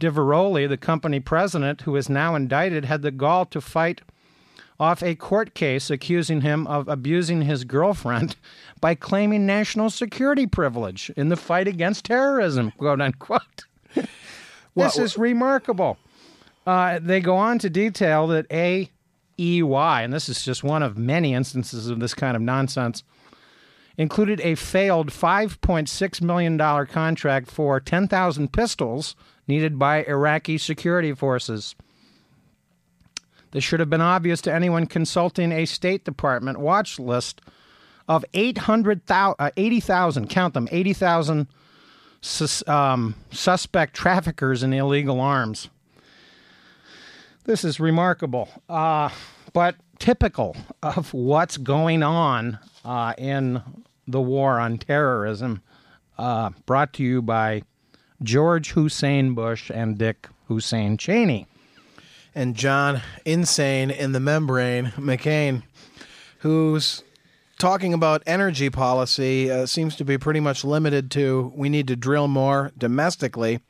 Diveroli, 0.00 0.68
the 0.68 0.76
company 0.76 1.20
president, 1.20 1.82
who 1.82 1.96
is 1.96 2.08
now 2.08 2.34
indicted, 2.34 2.84
had 2.84 3.02
the 3.02 3.10
gall 3.10 3.44
to 3.46 3.60
fight 3.60 4.00
off 4.80 5.02
a 5.02 5.14
court 5.16 5.54
case 5.54 5.90
accusing 5.90 6.40
him 6.42 6.64
of 6.68 6.86
abusing 6.88 7.42
his 7.42 7.64
girlfriend 7.64 8.36
by 8.80 8.94
claiming 8.94 9.44
national 9.44 9.90
security 9.90 10.46
privilege 10.46 11.10
in 11.16 11.28
the 11.30 11.36
fight 11.36 11.66
against 11.66 12.04
terrorism, 12.04 12.70
quote 12.78 13.00
unquote. 13.00 13.64
this 13.94 14.06
Well- 14.74 15.00
is 15.00 15.18
remarkable. 15.18 15.98
Uh, 16.66 16.98
they 17.02 17.20
go 17.20 17.34
on 17.36 17.58
to 17.60 17.70
detail 17.70 18.26
that 18.26 18.44
AEY, 19.38 20.04
and 20.04 20.12
this 20.12 20.28
is 20.28 20.44
just 20.44 20.64
one 20.64 20.82
of 20.82 20.98
many 20.98 21.34
instances 21.34 21.88
of 21.88 22.00
this 22.00 22.14
kind 22.14 22.36
of 22.36 22.42
nonsense, 22.42 23.04
included 23.96 24.40
a 24.40 24.54
failed 24.54 25.10
$5.6 25.10 26.22
million 26.22 26.86
contract 26.86 27.50
for 27.50 27.80
10,000 27.80 28.52
pistols 28.52 29.16
needed 29.46 29.78
by 29.78 30.04
Iraqi 30.04 30.58
security 30.58 31.12
forces. 31.12 31.74
This 33.50 33.64
should 33.64 33.80
have 33.80 33.90
been 33.90 34.00
obvious 34.00 34.40
to 34.42 34.54
anyone 34.54 34.86
consulting 34.86 35.52
a 35.52 35.64
State 35.64 36.04
Department 36.04 36.60
watch 36.60 36.98
list 36.98 37.40
of 38.06 38.24
800,000, 38.34 39.36
uh, 39.38 39.50
80,000, 39.56 40.28
count 40.28 40.54
them, 40.54 40.68
80,000 40.70 41.46
sus, 42.20 42.66
um, 42.68 43.14
suspect 43.30 43.94
traffickers 43.94 44.62
in 44.62 44.72
illegal 44.72 45.20
arms. 45.20 45.68
This 47.48 47.64
is 47.64 47.80
remarkable, 47.80 48.50
uh, 48.68 49.08
but 49.54 49.76
typical 49.98 50.54
of 50.82 51.14
what's 51.14 51.56
going 51.56 52.02
on 52.02 52.58
uh, 52.84 53.14
in 53.16 53.62
the 54.06 54.20
war 54.20 54.60
on 54.60 54.76
terrorism, 54.76 55.62
uh, 56.18 56.50
brought 56.66 56.92
to 56.92 57.02
you 57.02 57.22
by 57.22 57.62
George 58.22 58.72
Hussein 58.72 59.32
Bush 59.32 59.70
and 59.70 59.96
Dick 59.96 60.28
Hussein 60.48 60.98
Cheney. 60.98 61.46
and 62.34 62.54
John 62.54 63.00
Insane 63.24 63.90
in 63.90 64.12
the 64.12 64.20
Membrane 64.20 64.92
McCain, 64.98 65.62
who's 66.40 67.02
talking 67.58 67.94
about 67.94 68.22
energy 68.26 68.68
policy, 68.68 69.50
uh, 69.50 69.64
seems 69.64 69.96
to 69.96 70.04
be 70.04 70.18
pretty 70.18 70.40
much 70.40 70.66
limited 70.66 71.10
to 71.12 71.50
we 71.56 71.70
need 71.70 71.88
to 71.88 71.96
drill 71.96 72.28
more 72.28 72.72
domestically, 72.76 73.60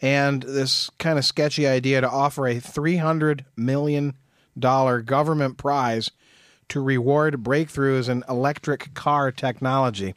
and 0.00 0.42
this 0.42 0.90
kind 0.98 1.18
of 1.18 1.24
sketchy 1.24 1.66
idea 1.66 2.00
to 2.00 2.08
offer 2.08 2.46
a 2.46 2.56
$300 2.56 3.44
million 3.56 4.14
government 4.58 5.56
prize 5.56 6.10
to 6.68 6.80
reward 6.80 7.42
breakthroughs 7.42 8.08
in 8.08 8.24
electric 8.28 8.94
car 8.94 9.32
technology. 9.32 10.14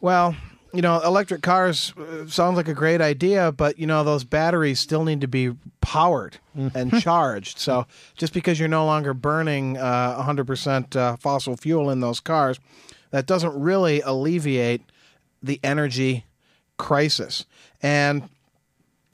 Well, 0.00 0.36
you 0.72 0.82
know, 0.82 1.00
electric 1.00 1.42
cars 1.42 1.94
uh, 1.96 2.26
sounds 2.26 2.56
like 2.56 2.68
a 2.68 2.74
great 2.74 3.00
idea, 3.00 3.52
but 3.52 3.78
you 3.78 3.86
know 3.86 4.04
those 4.04 4.24
batteries 4.24 4.78
still 4.78 5.04
need 5.04 5.22
to 5.22 5.28
be 5.28 5.52
powered 5.80 6.38
and 6.74 6.92
charged. 7.00 7.58
So 7.58 7.86
just 8.16 8.34
because 8.34 8.58
you're 8.58 8.68
no 8.68 8.84
longer 8.84 9.14
burning 9.14 9.78
uh, 9.78 10.22
100% 10.22 10.94
uh, 10.94 11.16
fossil 11.16 11.56
fuel 11.56 11.90
in 11.90 12.00
those 12.00 12.20
cars, 12.20 12.60
that 13.10 13.26
doesn't 13.26 13.58
really 13.58 14.02
alleviate 14.02 14.82
the 15.42 15.58
energy 15.62 16.26
crisis. 16.76 17.46
And 17.82 18.28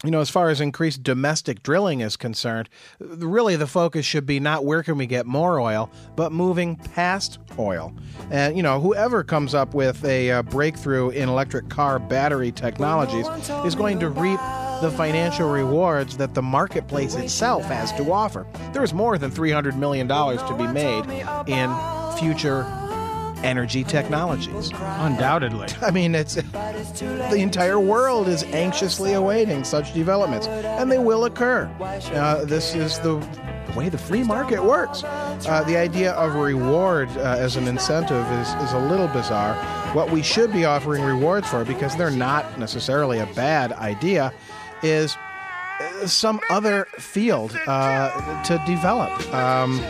you 0.05 0.11
know, 0.11 0.21
as 0.21 0.31
far 0.31 0.51
as 0.51 0.61
increased 0.61 1.03
domestic 1.03 1.63
drilling 1.63 2.01
is 2.01 2.17
concerned, 2.17 2.69
really 3.01 3.57
the 3.57 3.67
focus 3.67 4.05
should 4.05 4.27
be 4.27 4.39
not 4.39 4.65
where 4.65 4.83
can 4.83 4.99
we 4.99 5.07
get 5.07 5.27
more 5.27 5.59
oil, 5.59 5.91
but 6.15 6.31
moving 6.31 6.77
past 6.77 7.39
oil. 7.59 7.93
And, 8.31 8.57
you 8.57 8.63
know, 8.63 8.81
whoever 8.81 9.25
comes 9.25 9.55
up 9.55 9.75
with 9.75 10.05
a 10.05 10.31
uh, 10.31 10.43
breakthrough 10.43 11.11
in 11.11 11.29
electric 11.29 11.69
car 11.71 11.99
battery 11.99 12.53
technologies 12.53 13.27
is 13.65 13.75
going 13.75 13.99
to 14.01 14.11
reap 14.11 14.41
the 14.83 14.91
financial 14.91 15.49
rewards 15.49 16.17
that 16.19 16.35
the 16.35 16.43
marketplace 16.43 17.15
itself 17.15 17.65
has 17.65 17.93
to 17.93 18.13
offer. 18.13 18.47
There 18.73 18.83
is 18.83 18.93
more 18.93 19.17
than 19.17 19.31
$300 19.31 19.77
million 19.79 20.07
to 20.09 20.55
be 20.59 20.67
made 20.67 21.07
in 21.47 21.75
future 22.19 22.65
energy 23.45 23.85
technologies. 23.85 24.71
Undoubtedly. 24.73 25.69
I 25.83 25.91
mean, 25.91 26.15
it's 26.15 26.35
the 26.35 27.39
entire 27.39 27.79
world 27.79 28.27
is 28.29 28.43
anxiously 28.45 29.13
awaiting 29.13 29.63
such 29.65 29.95
developments, 29.95 30.47
and 30.49 30.91
they 30.91 30.99
will 30.99 31.27
occur. 31.27 31.71
Uh, 31.81 32.45
this 32.45 32.75
is 32.75 32.99
the 33.01 33.17
way 33.77 33.89
the 33.89 33.99
free 33.99 34.23
market 34.23 34.63
works. 34.63 35.03
Uh, 35.05 35.63
the 35.67 35.77
idea 35.77 36.13
of 36.13 36.35
reward 36.35 37.09
uh, 37.19 37.37
as 37.39 37.57
an 37.57 37.69
incentive 37.69 38.27
is, 38.33 38.49
is 38.55 38.73
a 38.73 38.79
little 38.79 39.09
bizarre, 39.09 39.55
what 39.95 40.11
we 40.11 40.23
should 40.23 40.53
be 40.53 40.65
offering 40.65 41.03
rewards 41.03 41.49
for, 41.49 41.65
because 41.65 41.97
they're 41.97 42.11
not 42.11 42.59
necessarily 42.59 43.19
a 43.19 43.27
bad 43.35 43.73
idea, 43.73 44.33
is 44.83 45.17
some 46.07 46.41
other 46.51 46.87
field 46.99 47.57
uh, 47.67 48.43
to 48.45 48.63
develop. 48.67 49.13
Um, 49.35 49.81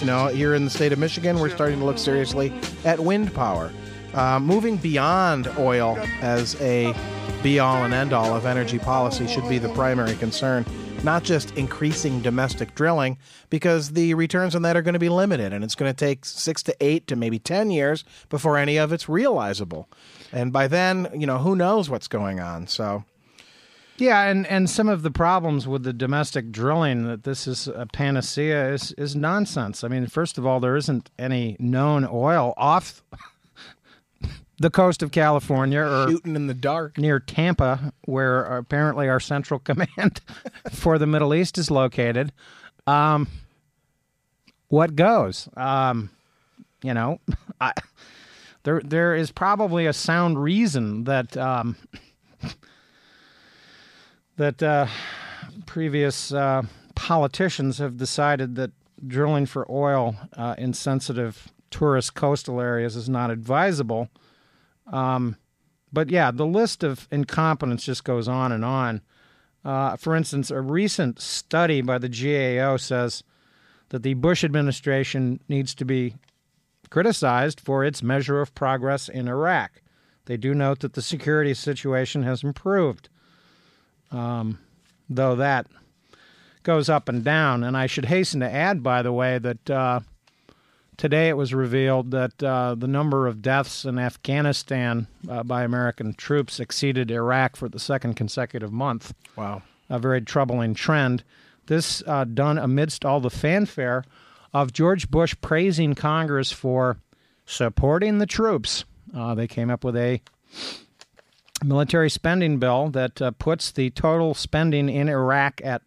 you 0.00 0.06
know, 0.06 0.28
here 0.28 0.54
in 0.54 0.64
the 0.64 0.70
state 0.70 0.92
of 0.92 0.98
Michigan, 0.98 1.38
we're 1.38 1.50
starting 1.50 1.78
to 1.78 1.84
look 1.84 1.98
seriously 1.98 2.52
at 2.84 2.98
wind 2.98 3.34
power. 3.34 3.70
Uh, 4.14 4.40
moving 4.40 4.76
beyond 4.76 5.46
oil 5.58 5.96
as 6.20 6.60
a 6.60 6.94
be 7.42 7.58
all 7.58 7.84
and 7.84 7.94
end 7.94 8.12
all 8.12 8.34
of 8.34 8.44
energy 8.44 8.78
policy 8.78 9.26
should 9.26 9.48
be 9.48 9.58
the 9.58 9.68
primary 9.70 10.14
concern, 10.16 10.64
not 11.04 11.22
just 11.22 11.56
increasing 11.56 12.20
domestic 12.20 12.74
drilling, 12.74 13.16
because 13.50 13.92
the 13.92 14.12
returns 14.14 14.54
on 14.54 14.62
that 14.62 14.76
are 14.76 14.82
going 14.82 14.94
to 14.94 14.98
be 14.98 15.08
limited 15.08 15.52
and 15.52 15.62
it's 15.62 15.74
going 15.74 15.90
to 15.90 15.96
take 15.96 16.24
six 16.24 16.62
to 16.62 16.76
eight 16.80 17.06
to 17.06 17.16
maybe 17.16 17.38
10 17.38 17.70
years 17.70 18.04
before 18.28 18.58
any 18.58 18.78
of 18.78 18.92
it's 18.92 19.08
realizable. 19.08 19.88
And 20.32 20.52
by 20.52 20.66
then, 20.66 21.08
you 21.14 21.26
know, 21.26 21.38
who 21.38 21.54
knows 21.56 21.88
what's 21.88 22.08
going 22.08 22.40
on. 22.40 22.66
So. 22.66 23.04
Yeah, 24.00 24.22
and, 24.22 24.46
and 24.46 24.68
some 24.70 24.88
of 24.88 25.02
the 25.02 25.10
problems 25.10 25.68
with 25.68 25.82
the 25.82 25.92
domestic 25.92 26.50
drilling 26.50 27.06
that 27.06 27.24
this 27.24 27.46
is 27.46 27.68
a 27.68 27.84
panacea 27.84 28.72
is, 28.72 28.92
is 28.92 29.14
nonsense. 29.14 29.84
I 29.84 29.88
mean, 29.88 30.06
first 30.06 30.38
of 30.38 30.46
all, 30.46 30.58
there 30.58 30.74
isn't 30.74 31.10
any 31.18 31.56
known 31.58 32.08
oil 32.10 32.54
off 32.56 33.02
the 34.58 34.70
coast 34.70 35.02
of 35.02 35.10
California 35.10 35.80
or 35.80 36.08
shooting 36.08 36.34
in 36.34 36.46
the 36.46 36.54
dark 36.54 36.96
near 36.96 37.20
Tampa, 37.20 37.92
where 38.06 38.42
apparently 38.44 39.06
our 39.06 39.20
central 39.20 39.58
command 39.60 40.22
for 40.70 40.98
the 40.98 41.06
Middle 41.06 41.34
East 41.34 41.58
is 41.58 41.70
located. 41.70 42.32
Um, 42.86 43.28
what 44.68 44.96
goes? 44.96 45.46
Um, 45.58 46.08
you 46.82 46.94
know, 46.94 47.20
I, 47.60 47.74
there 48.62 48.80
there 48.82 49.14
is 49.14 49.30
probably 49.30 49.84
a 49.84 49.92
sound 49.92 50.42
reason 50.42 51.04
that 51.04 51.36
um, 51.36 51.76
that 54.40 54.62
uh, 54.62 54.86
previous 55.66 56.32
uh, 56.32 56.62
politicians 56.94 57.78
have 57.78 57.96
decided 57.96 58.54
that 58.56 58.70
drilling 59.06 59.46
for 59.46 59.70
oil 59.70 60.16
uh, 60.36 60.54
in 60.58 60.72
sensitive 60.72 61.48
tourist 61.70 62.14
coastal 62.14 62.60
areas 62.60 62.96
is 62.96 63.08
not 63.08 63.30
advisable 63.30 64.08
um, 64.92 65.36
but 65.92 66.10
yeah, 66.10 66.30
the 66.30 66.46
list 66.46 66.82
of 66.84 67.08
incompetence 67.10 67.84
just 67.84 68.04
goes 68.04 68.28
on 68.28 68.52
and 68.52 68.64
on. 68.64 69.02
Uh, 69.64 69.96
for 69.96 70.14
instance, 70.14 70.50
a 70.50 70.60
recent 70.60 71.20
study 71.20 71.82
by 71.82 71.98
the 71.98 72.08
GAO 72.08 72.76
says 72.76 73.22
that 73.90 74.02
the 74.02 74.14
Bush 74.14 74.44
administration 74.44 75.40
needs 75.48 75.74
to 75.74 75.84
be 75.84 76.14
criticized 76.90 77.60
for 77.60 77.84
its 77.84 78.02
measure 78.02 78.40
of 78.40 78.54
progress 78.54 79.08
in 79.08 79.28
Iraq. 79.28 79.82
They 80.26 80.36
do 80.36 80.54
note 80.54 80.80
that 80.80 80.94
the 80.94 81.02
security 81.02 81.54
situation 81.54 82.22
has 82.22 82.42
improved, 82.42 83.08
um, 84.10 84.58
though 85.08 85.36
that 85.36 85.66
goes 86.62 86.88
up 86.88 87.08
and 87.08 87.24
down. 87.24 87.64
And 87.64 87.76
I 87.76 87.86
should 87.86 88.06
hasten 88.06 88.40
to 88.40 88.50
add, 88.50 88.82
by 88.82 89.02
the 89.02 89.12
way, 89.12 89.38
that 89.38 89.70
uh, 89.70 90.00
Today 91.00 91.30
it 91.30 91.36
was 91.38 91.54
revealed 91.54 92.10
that 92.10 92.42
uh, 92.42 92.74
the 92.74 92.86
number 92.86 93.26
of 93.26 93.40
deaths 93.40 93.86
in 93.86 93.98
Afghanistan 93.98 95.06
uh, 95.30 95.42
by 95.42 95.62
American 95.62 96.12
troops 96.12 96.60
exceeded 96.60 97.10
Iraq 97.10 97.56
for 97.56 97.70
the 97.70 97.78
second 97.78 98.16
consecutive 98.16 98.70
month. 98.70 99.14
Wow. 99.34 99.62
A 99.88 99.98
very 99.98 100.20
troubling 100.20 100.74
trend. 100.74 101.24
This 101.68 102.02
uh, 102.06 102.24
done 102.24 102.58
amidst 102.58 103.06
all 103.06 103.18
the 103.18 103.30
fanfare 103.30 104.04
of 104.52 104.74
George 104.74 105.10
Bush 105.10 105.34
praising 105.40 105.94
Congress 105.94 106.52
for 106.52 106.98
supporting 107.46 108.18
the 108.18 108.26
troops. 108.26 108.84
Uh, 109.16 109.34
they 109.34 109.46
came 109.46 109.70
up 109.70 109.82
with 109.82 109.96
a 109.96 110.20
military 111.64 112.10
spending 112.10 112.58
bill 112.58 112.88
that 112.90 113.20
uh, 113.20 113.30
puts 113.32 113.70
the 113.70 113.90
total 113.90 114.34
spending 114.34 114.88
in 114.88 115.08
Iraq 115.08 115.60
at 115.64 115.82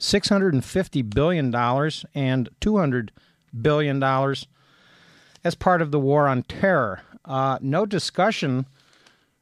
$650 0.00 1.14
billion 1.14 1.54
and 2.14 2.48
$200 2.60 3.10
billion 3.60 4.02
as 5.44 5.54
part 5.54 5.82
of 5.82 5.90
the 5.90 6.00
war 6.00 6.26
on 6.26 6.42
terror. 6.44 7.02
Uh, 7.24 7.58
no 7.60 7.84
discussion, 7.84 8.66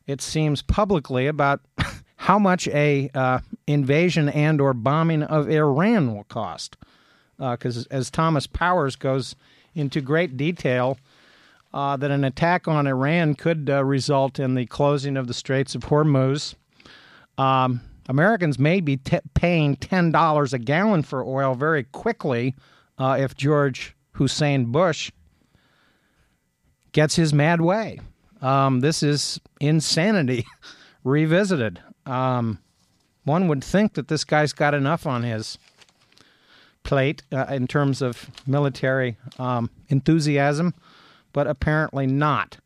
it 0.06 0.20
seems 0.20 0.62
publicly, 0.62 1.26
about 1.26 1.60
how 2.16 2.38
much 2.38 2.66
a 2.68 3.10
uh, 3.14 3.40
invasion 3.66 4.28
and 4.28 4.60
or 4.60 4.72
bombing 4.72 5.22
of 5.22 5.48
Iran 5.48 6.14
will 6.14 6.24
cost. 6.24 6.76
Because 7.38 7.86
uh, 7.86 7.88
as 7.90 8.10
Thomas 8.10 8.46
Powers 8.46 8.96
goes 8.96 9.36
into 9.74 10.00
great 10.00 10.36
detail, 10.36 10.98
uh, 11.74 11.96
that 11.96 12.10
an 12.10 12.24
attack 12.24 12.68
on 12.68 12.86
Iran 12.86 13.34
could 13.34 13.68
uh, 13.70 13.84
result 13.84 14.38
in 14.38 14.54
the 14.54 14.66
closing 14.66 15.16
of 15.16 15.26
the 15.26 15.34
Straits 15.34 15.74
of 15.74 15.82
Hormuz. 15.82 16.54
Um, 17.38 17.80
Americans 18.08 18.58
may 18.58 18.80
be 18.80 18.96
t- 18.96 19.18
paying 19.34 19.76
ten 19.76 20.10
dollars 20.12 20.52
a 20.52 20.58
gallon 20.58 21.02
for 21.02 21.24
oil 21.24 21.54
very 21.54 21.84
quickly 21.84 22.54
uh, 22.98 23.16
if 23.20 23.36
George 23.36 23.94
Hussein 24.12 24.66
Bush 24.66 25.10
gets 26.92 27.16
his 27.16 27.34
mad 27.34 27.60
way. 27.60 28.00
Um, 28.40 28.80
this 28.80 29.02
is 29.02 29.40
insanity 29.60 30.46
revisited. 31.04 31.80
Um, 32.06 32.58
one 33.24 33.48
would 33.48 33.62
think 33.64 33.94
that 33.94 34.08
this 34.08 34.24
guy's 34.24 34.52
got 34.52 34.72
enough 34.72 35.06
on 35.06 35.22
his 35.22 35.58
plate 36.84 37.22
uh, 37.32 37.46
in 37.50 37.66
terms 37.66 38.00
of 38.00 38.30
military 38.46 39.16
um, 39.38 39.68
enthusiasm, 39.88 40.72
but 41.36 41.46
apparently 41.46 42.06
not. 42.06 42.56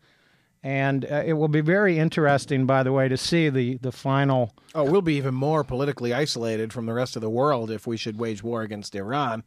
And 0.63 1.05
uh, 1.05 1.23
it 1.27 1.33
will 1.33 1.49
be 1.49 1.61
very 1.61 1.99
interesting, 1.99 2.67
by 2.67 2.83
the 2.83 2.93
way, 2.93 3.09
to 3.09 3.17
see 3.17 3.49
the, 3.49 3.79
the 3.79 3.93
final. 3.93 4.55
Oh, 4.75 4.85
we'll 4.85 5.03
be 5.03 5.17
even 5.17 5.35
more 5.35 5.65
politically 5.65 6.15
isolated 6.15 6.73
from 6.73 6.87
the 6.87 6.93
rest 6.93 7.17
of 7.17 7.23
the 7.23 7.31
world 7.31 7.71
if 7.71 7.87
we 7.87 7.97
should 7.97 8.19
wage 8.19 8.43
war 8.43 8.63
against 8.63 8.95
Iran 8.95 9.43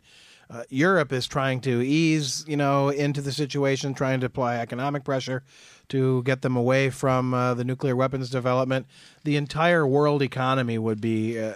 uh, 0.50 0.64
Europe 0.70 1.12
is 1.12 1.26
trying 1.26 1.62
to 1.62 1.82
ease, 1.82 2.46
you 2.48 2.58
know, 2.58 2.90
into 2.90 3.22
the 3.22 3.32
situation, 3.32 3.94
trying 3.94 4.20
to 4.20 4.28
apply 4.28 4.58
economic 4.58 5.04
pressure 5.04 5.44
to 5.90 6.22
get 6.24 6.42
them 6.42 6.56
away 6.56 6.90
from 6.90 7.34
uh, 7.34 7.54
the 7.54 7.64
nuclear 7.64 7.96
weapons 7.96 8.30
development. 8.30 8.86
The 9.24 9.36
entire 9.36 9.88
world 9.88 10.22
economy 10.22 10.78
would 10.78 11.02
be 11.02 11.40
uh, 11.40 11.54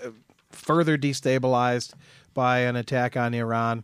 further 0.51 0.97
destabilized 0.97 1.93
by 2.33 2.59
an 2.59 2.75
attack 2.75 3.15
on 3.15 3.33
Iran. 3.33 3.83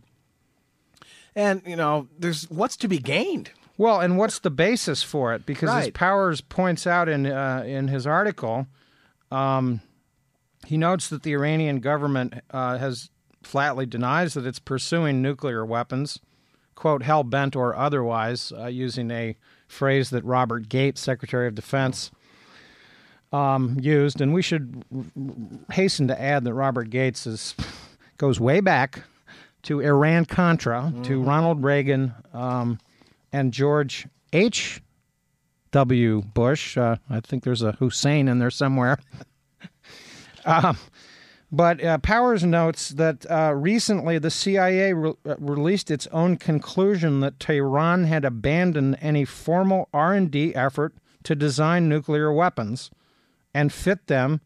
And 1.34 1.62
you 1.66 1.76
know, 1.76 2.08
there's 2.18 2.50
what's 2.50 2.76
to 2.78 2.88
be 2.88 2.98
gained. 2.98 3.50
Well, 3.76 4.00
and 4.00 4.16
what's 4.16 4.38
the 4.38 4.50
basis 4.50 5.02
for 5.02 5.34
it? 5.34 5.46
Because 5.46 5.68
right. 5.68 5.84
as 5.84 5.90
Powers 5.90 6.40
points 6.40 6.86
out 6.86 7.08
in 7.08 7.26
uh, 7.26 7.64
in 7.66 7.88
his 7.88 8.06
article, 8.06 8.66
um, 9.30 9.80
he 10.66 10.76
notes 10.76 11.08
that 11.08 11.22
the 11.22 11.32
Iranian 11.32 11.80
government 11.80 12.34
uh, 12.50 12.78
has 12.78 13.10
flatly 13.42 13.86
denies 13.86 14.34
that 14.34 14.46
it's 14.46 14.58
pursuing 14.58 15.20
nuclear 15.20 15.64
weapons, 15.64 16.20
quote, 16.74 17.02
hell 17.02 17.24
bent 17.24 17.54
or 17.54 17.76
otherwise, 17.76 18.52
uh, 18.52 18.66
using 18.66 19.10
a 19.10 19.36
phrase 19.68 20.10
that 20.10 20.24
Robert 20.24 20.68
Gates, 20.68 21.00
Secretary 21.00 21.46
of 21.46 21.54
Defense, 21.54 22.10
um, 23.32 23.76
used. 23.80 24.20
And 24.20 24.32
we 24.32 24.42
should 24.42 24.84
hasten 25.72 26.08
to 26.08 26.20
add 26.20 26.44
that 26.44 26.54
Robert 26.54 26.90
Gates 26.90 27.26
is, 27.26 27.54
goes 28.18 28.40
way 28.40 28.60
back 28.60 29.02
to 29.62 29.80
Iran 29.80 30.24
Contra, 30.26 30.82
mm-hmm. 30.82 31.02
to 31.02 31.22
Ronald 31.22 31.62
Reagan 31.62 32.14
um, 32.32 32.78
and 33.34 33.52
George 33.52 34.06
H. 34.32 34.80
W. 35.72 36.22
Bush. 36.22 36.78
Uh, 36.78 36.96
I 37.10 37.18
think 37.18 37.42
there's 37.42 37.62
a 37.62 37.72
Hussein 37.72 38.28
in 38.28 38.38
there 38.38 38.50
somewhere. 38.50 39.00
um, 40.44 40.78
but 41.50 41.82
uh, 41.82 41.98
Powers 41.98 42.44
notes 42.44 42.90
that 42.90 43.28
uh, 43.28 43.52
recently 43.56 44.18
the 44.18 44.30
CIA 44.30 44.92
re- 44.92 45.14
uh, 45.28 45.34
released 45.38 45.90
its 45.90 46.06
own 46.12 46.36
conclusion 46.36 47.18
that 47.20 47.40
Tehran 47.40 48.04
had 48.04 48.24
abandoned 48.24 48.98
any 49.00 49.24
formal 49.24 49.88
R&D 49.92 50.54
effort 50.54 50.94
to 51.24 51.34
design 51.34 51.88
nuclear 51.88 52.32
weapons 52.32 52.92
and 53.52 53.72
fit 53.72 54.06
them 54.06 54.42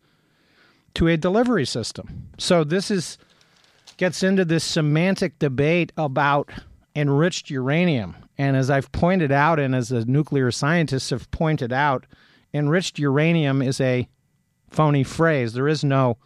to 0.94 1.09
a 1.09 1.18
delivery 1.18 1.66
system. 1.66 2.31
So 2.38 2.64
this 2.64 2.90
is 2.90 3.18
gets 3.98 4.22
into 4.22 4.46
this 4.46 4.64
semantic 4.64 5.38
debate 5.38 5.92
about 5.98 6.51
enriched 6.98 7.48
uranium. 7.50 8.16
And 8.37 8.56
as 8.56 8.70
I've 8.70 8.90
pointed 8.92 9.32
out 9.32 9.58
and 9.58 9.74
as 9.74 9.88
the 9.88 10.04
nuclear 10.04 10.50
scientists 10.50 11.11
have 11.11 11.30
pointed 11.30 11.72
out, 11.72 12.06
enriched 12.52 12.98
uranium 12.98 13.62
is 13.62 13.80
a 13.80 14.08
phony 14.70 15.04
phrase. 15.04 15.52
There 15.52 15.68
is 15.68 15.84
no 15.84 16.18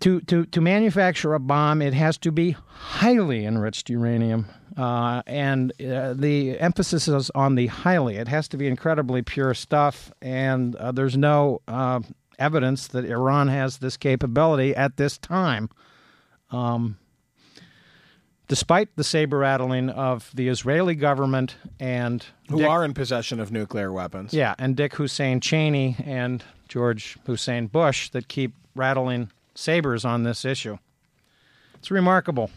to, 0.00 0.20
to, 0.22 0.46
to 0.46 0.60
manufacture 0.60 1.34
a 1.34 1.40
bomb, 1.40 1.82
it 1.82 1.92
has 1.92 2.16
to 2.18 2.30
be 2.30 2.52
highly 2.52 3.44
enriched 3.44 3.90
uranium. 3.90 4.46
Uh, 4.76 5.22
and 5.26 5.72
uh, 5.82 6.14
the 6.14 6.56
emphasis 6.60 7.08
is 7.08 7.30
on 7.30 7.56
the 7.56 7.66
highly. 7.66 8.16
It 8.16 8.28
has 8.28 8.46
to 8.48 8.56
be 8.56 8.68
incredibly 8.68 9.22
pure 9.22 9.54
stuff, 9.54 10.12
and 10.22 10.76
uh, 10.76 10.92
there's 10.92 11.16
no 11.16 11.62
uh, 11.66 11.98
evidence 12.38 12.86
that 12.88 13.04
Iran 13.04 13.48
has 13.48 13.78
this 13.78 13.96
capability 13.96 14.76
at 14.76 14.96
this 14.96 15.18
time. 15.18 15.68
Um, 16.52 16.96
despite 18.48 18.94
the 18.96 19.04
saber 19.04 19.38
rattling 19.38 19.90
of 19.90 20.30
the 20.34 20.48
Israeli 20.48 20.94
government 20.94 21.56
and 21.78 22.24
Who 22.48 22.58
Dick- 22.58 22.68
are 22.68 22.84
in 22.84 22.94
possession 22.94 23.38
of 23.40 23.52
nuclear 23.52 23.92
weapons. 23.92 24.32
yeah, 24.34 24.54
and 24.58 24.76
Dick 24.76 24.94
Hussein 24.94 25.40
Cheney 25.40 25.96
and 26.04 26.42
George 26.68 27.16
Hussein 27.26 27.66
Bush 27.66 28.10
that 28.10 28.28
keep 28.28 28.54
rattling 28.74 29.30
sabers 29.54 30.04
on 30.04 30.22
this 30.22 30.44
issue. 30.44 30.78
It's 31.74 31.90
remarkable. 31.90 32.50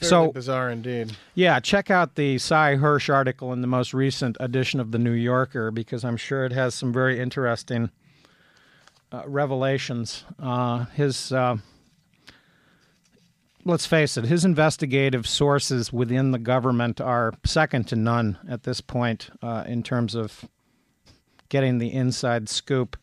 Fairly 0.00 0.08
so 0.10 0.32
bizarre 0.32 0.70
indeed. 0.70 1.16
yeah, 1.34 1.60
check 1.60 1.90
out 1.90 2.16
the 2.16 2.36
Sy 2.38 2.76
Hersh 2.76 3.12
article 3.12 3.52
in 3.52 3.60
the 3.60 3.66
most 3.68 3.94
recent 3.94 4.36
edition 4.40 4.80
of 4.80 4.90
the 4.90 4.98
New 4.98 5.12
Yorker 5.12 5.70
because 5.70 6.04
I'm 6.04 6.16
sure 6.16 6.44
it 6.44 6.52
has 6.52 6.74
some 6.74 6.92
very 6.92 7.20
interesting 7.20 7.90
uh, 9.12 9.22
revelations. 9.26 10.24
Uh, 10.40 10.86
his, 10.86 11.30
uh, 11.32 11.56
let's 13.64 13.86
face 13.86 14.16
it, 14.16 14.24
his 14.24 14.44
investigative 14.44 15.26
sources 15.26 15.92
within 15.92 16.32
the 16.32 16.38
government 16.38 17.00
are 17.00 17.34
second 17.44 17.88
to 17.88 17.96
none 17.96 18.38
at 18.48 18.62
this 18.64 18.80
point 18.80 19.30
uh, 19.42 19.64
in 19.66 19.82
terms 19.82 20.14
of 20.14 20.44
getting 21.48 21.78
the 21.78 21.92
inside 21.92 22.48
scoop. 22.48 22.96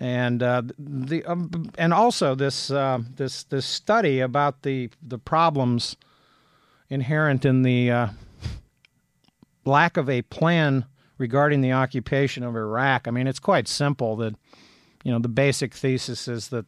And 0.00 0.42
uh, 0.42 0.62
the 0.78 1.24
um, 1.24 1.70
and 1.78 1.94
also 1.94 2.34
this 2.34 2.70
uh, 2.70 2.98
this 3.14 3.44
this 3.44 3.64
study 3.64 4.20
about 4.20 4.62
the 4.62 4.90
the 5.00 5.18
problems 5.18 5.96
inherent 6.90 7.44
in 7.44 7.62
the 7.62 7.90
uh, 7.90 8.08
lack 9.64 9.96
of 9.96 10.10
a 10.10 10.22
plan 10.22 10.84
regarding 11.18 11.60
the 11.60 11.72
occupation 11.72 12.42
of 12.42 12.56
Iraq. 12.56 13.06
I 13.06 13.10
mean, 13.10 13.26
it's 13.26 13.38
quite 13.38 13.68
simple 13.68 14.16
that, 14.16 14.34
you 15.04 15.12
know, 15.12 15.18
the 15.18 15.28
basic 15.28 15.74
thesis 15.74 16.28
is 16.28 16.48
that 16.48 16.66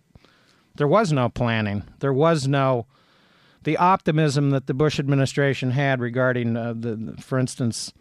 there 0.76 0.88
was 0.88 1.12
no 1.12 1.28
planning. 1.28 1.84
There 2.00 2.12
was 2.12 2.46
no 2.46 2.86
the 3.64 3.76
optimism 3.78 4.50
that 4.50 4.68
the 4.68 4.74
Bush 4.74 5.00
administration 5.00 5.72
had 5.72 6.00
regarding 6.00 6.56
uh, 6.56 6.72
the, 6.72 7.16
for 7.18 7.36
instance, 7.36 7.92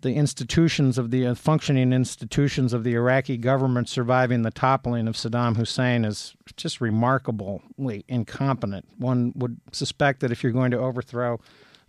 the 0.00 0.14
institutions 0.14 0.98
of 0.98 1.10
the 1.10 1.26
uh, 1.26 1.34
functioning 1.34 1.92
institutions 1.92 2.72
of 2.72 2.84
the 2.84 2.94
Iraqi 2.94 3.36
government 3.36 3.88
surviving 3.88 4.42
the 4.42 4.52
toppling 4.52 5.08
of 5.08 5.16
Saddam 5.16 5.56
Hussein 5.56 6.04
is 6.04 6.34
just 6.56 6.80
remarkably 6.80 8.04
incompetent. 8.06 8.86
One 8.98 9.32
would 9.34 9.60
suspect 9.72 10.20
that 10.20 10.30
if 10.30 10.44
you're 10.44 10.52
going 10.52 10.70
to 10.70 10.78
overthrow 10.78 11.40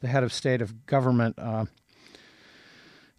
the 0.02 0.08
head 0.08 0.24
of 0.24 0.34
state 0.34 0.62
of 0.62 0.88
government, 0.88 1.38
uh, 1.38 1.66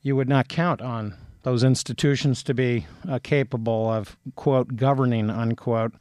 you 0.03 0.17
would 0.17 0.29
not 0.29 0.49
count 0.49 0.81
on 0.81 1.15
those 1.43 1.63
institutions 1.63 2.43
to 2.43 2.55
be 2.55 2.87
uh, 3.09 3.19
capable 3.23 3.91
of 3.91 4.17
quote 4.35 4.77
governing 4.77 5.31
unquote. 5.31 5.93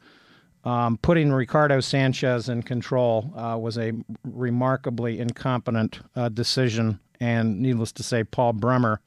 Um, 0.64 0.98
putting 0.98 1.32
Ricardo 1.32 1.80
Sanchez 1.80 2.48
in 2.48 2.62
control 2.62 3.32
uh, 3.34 3.56
was 3.58 3.78
a 3.78 3.92
remarkably 4.24 5.18
incompetent 5.18 6.00
uh, 6.14 6.28
decision, 6.28 7.00
and 7.18 7.60
needless 7.60 7.92
to 7.92 8.02
say, 8.02 8.24
Paul 8.24 8.52
Bremer, 8.52 9.00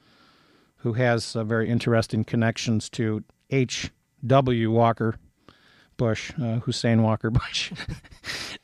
who 0.77 0.93
has 0.93 1.35
uh, 1.35 1.43
very 1.43 1.69
interesting 1.69 2.23
connections 2.23 2.89
to 2.91 3.23
H. 3.49 3.91
W. 4.25 4.71
Walker 4.71 5.15
Bush, 5.97 6.31
uh, 6.41 6.59
Hussein 6.59 7.03
Walker 7.03 7.29
Bush, 7.29 7.71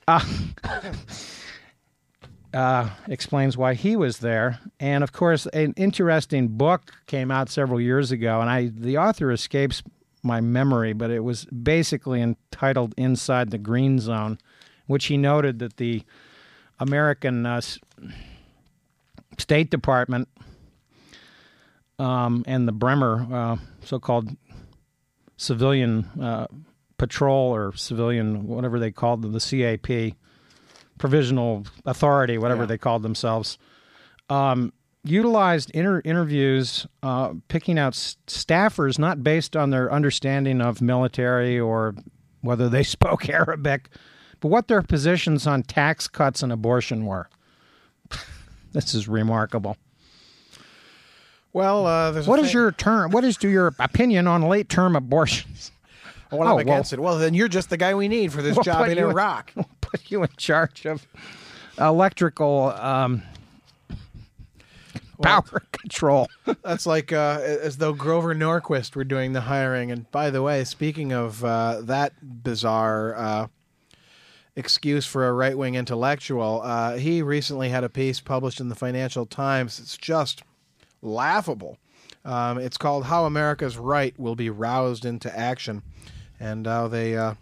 uh, 0.08 0.26
uh, 2.54 2.90
explains 3.08 3.56
why 3.56 3.74
he 3.76 3.96
was 3.96 4.20
there. 4.20 4.60
And 4.80 5.04
of 5.04 5.12
course, 5.12 5.46
an 5.48 5.74
interesting 5.78 6.48
book 6.48 6.92
came 7.06 7.30
out 7.30 7.50
several 7.50 7.80
years 7.80 8.12
ago, 8.12 8.42
and 8.42 8.50
I 8.50 8.72
the 8.74 8.98
author 8.98 9.32
escapes 9.32 9.84
my 10.24 10.42
memory, 10.42 10.94
but 10.94 11.10
it 11.12 11.24
was 11.24 11.46
basically 11.46 12.22
entitled 12.22 12.94
"Inside 12.98 13.52
the 13.52 13.58
Green 13.58 14.00
Zone," 14.00 14.38
which 14.88 15.06
he 15.06 15.18
noted 15.18 15.60
that 15.60 15.78
the 15.78 16.04
American 16.80 17.46
uh, 17.46 17.62
State 19.38 19.70
Department 19.72 20.28
um, 21.98 22.44
and 22.48 22.68
the 22.68 22.72
Bremer, 22.72 23.28
uh, 23.32 23.58
so-called 23.84 24.36
civilian 25.38 26.06
uh, 26.22 26.48
patrol 26.98 27.54
or 27.56 27.74
civilian 27.76 28.46
whatever 28.48 28.80
they 28.80 28.92
called 28.92 29.22
them, 29.22 29.32
the 29.34 29.40
CAP, 29.40 30.16
provisional 30.98 31.66
authority, 31.86 32.38
whatever 32.38 32.64
Yeah. 32.64 32.68
they 32.68 32.78
called 32.78 33.04
themselves, 33.04 33.58
um, 34.30 34.74
utilized 35.04 35.72
inter- 35.72 36.02
interviews, 36.06 36.86
uh, 37.04 37.34
picking 37.48 37.80
out 37.80 37.94
s- 37.94 38.18
staffers 38.28 39.00
not 39.00 39.24
based 39.24 39.56
on 39.56 39.70
their 39.70 39.92
understanding 39.92 40.62
of 40.62 40.82
military 40.82 41.60
or 41.60 41.96
whether 42.42 42.70
they 42.70 42.84
spoke 42.98 43.30
Arabic, 43.30 43.90
but 44.40 44.50
what 44.50 44.68
their 44.68 44.82
positions 44.82 45.46
on 45.48 45.64
tax 45.64 46.08
cuts 46.08 46.44
and 46.44 46.52
abortion 46.52 47.06
were. 47.06 47.30
this 48.74 48.94
is 48.94 49.08
remarkable. 49.08 49.78
Well, 51.52 51.88
uh, 51.88 52.22
What 52.24 52.40
is 52.40 52.54
your 52.54 52.72
term? 52.72 53.12
What 53.12 53.24
is 53.24 53.42
your 53.42 53.74
opinion 53.80 54.28
on 54.28 54.44
late 54.44 54.70
term 54.70 54.96
abortions? 54.96 55.72
Well, 56.32 56.44
I'm 56.44 56.48
Oh, 56.48 56.52
well- 56.58 56.60
against 56.60 56.94
it. 56.94 57.00
Well, 57.00 57.18
then 57.18 57.34
you're 57.34 57.48
just 57.48 57.72
the 57.72 57.78
guy 57.78 57.96
we 57.96 58.08
need 58.08 58.32
for 58.32 58.44
this 58.44 58.56
We'll 58.56 58.64
job 58.64 58.88
in 58.88 59.00
you 59.00 59.06
in- 59.06 59.10
Iraq. 59.10 59.52
We'll 59.56 59.68
put 59.82 60.12
you 60.12 60.22
in 60.22 60.30
charge 60.38 60.86
of 60.86 61.08
electrical 61.80 62.66
um, 62.78 63.24
power 65.22 65.62
control. 65.72 66.28
That's 66.64 66.86
like 66.86 67.12
uh, 67.12 67.40
as 67.42 67.78
though 67.78 67.94
Grover 67.94 68.36
Norquist 68.36 68.96
were 68.96 69.04
doing 69.04 69.34
the 69.34 69.42
hiring. 69.42 69.92
And 69.92 70.10
by 70.12 70.30
the 70.30 70.42
way, 70.42 70.64
speaking 70.64 71.12
of 71.12 71.44
uh, 71.44 71.82
that 71.82 72.44
bizarre 72.44 73.16
uh, 73.16 73.48
excuse 74.56 75.06
for 75.06 75.28
a 75.28 75.34
right 75.34 75.58
wing 75.58 75.76
intellectual, 75.76 76.62
uh, 76.64 76.98
he 76.98 77.22
recently 77.22 77.70
had 77.70 77.84
a 77.84 77.90
piece 77.90 78.20
published 78.20 78.60
in 78.60 78.70
the 78.70 78.76
Financial 78.76 79.26
Times. 79.26 79.80
It's 79.80 79.98
just 79.98 80.44
laughable. 81.02 81.78
Um, 82.26 82.58
it's 82.58 82.78
called 82.78 83.06
"How 83.06 83.26
America's 83.26 83.78
Right 83.78 84.18
Will 84.20 84.36
Be 84.36 84.50
Roused 84.50 85.06
into 85.06 85.36
Action," 85.38 85.84
and 86.40 86.68
how 86.68 86.88
they 86.88 87.16
uh, 87.16 87.36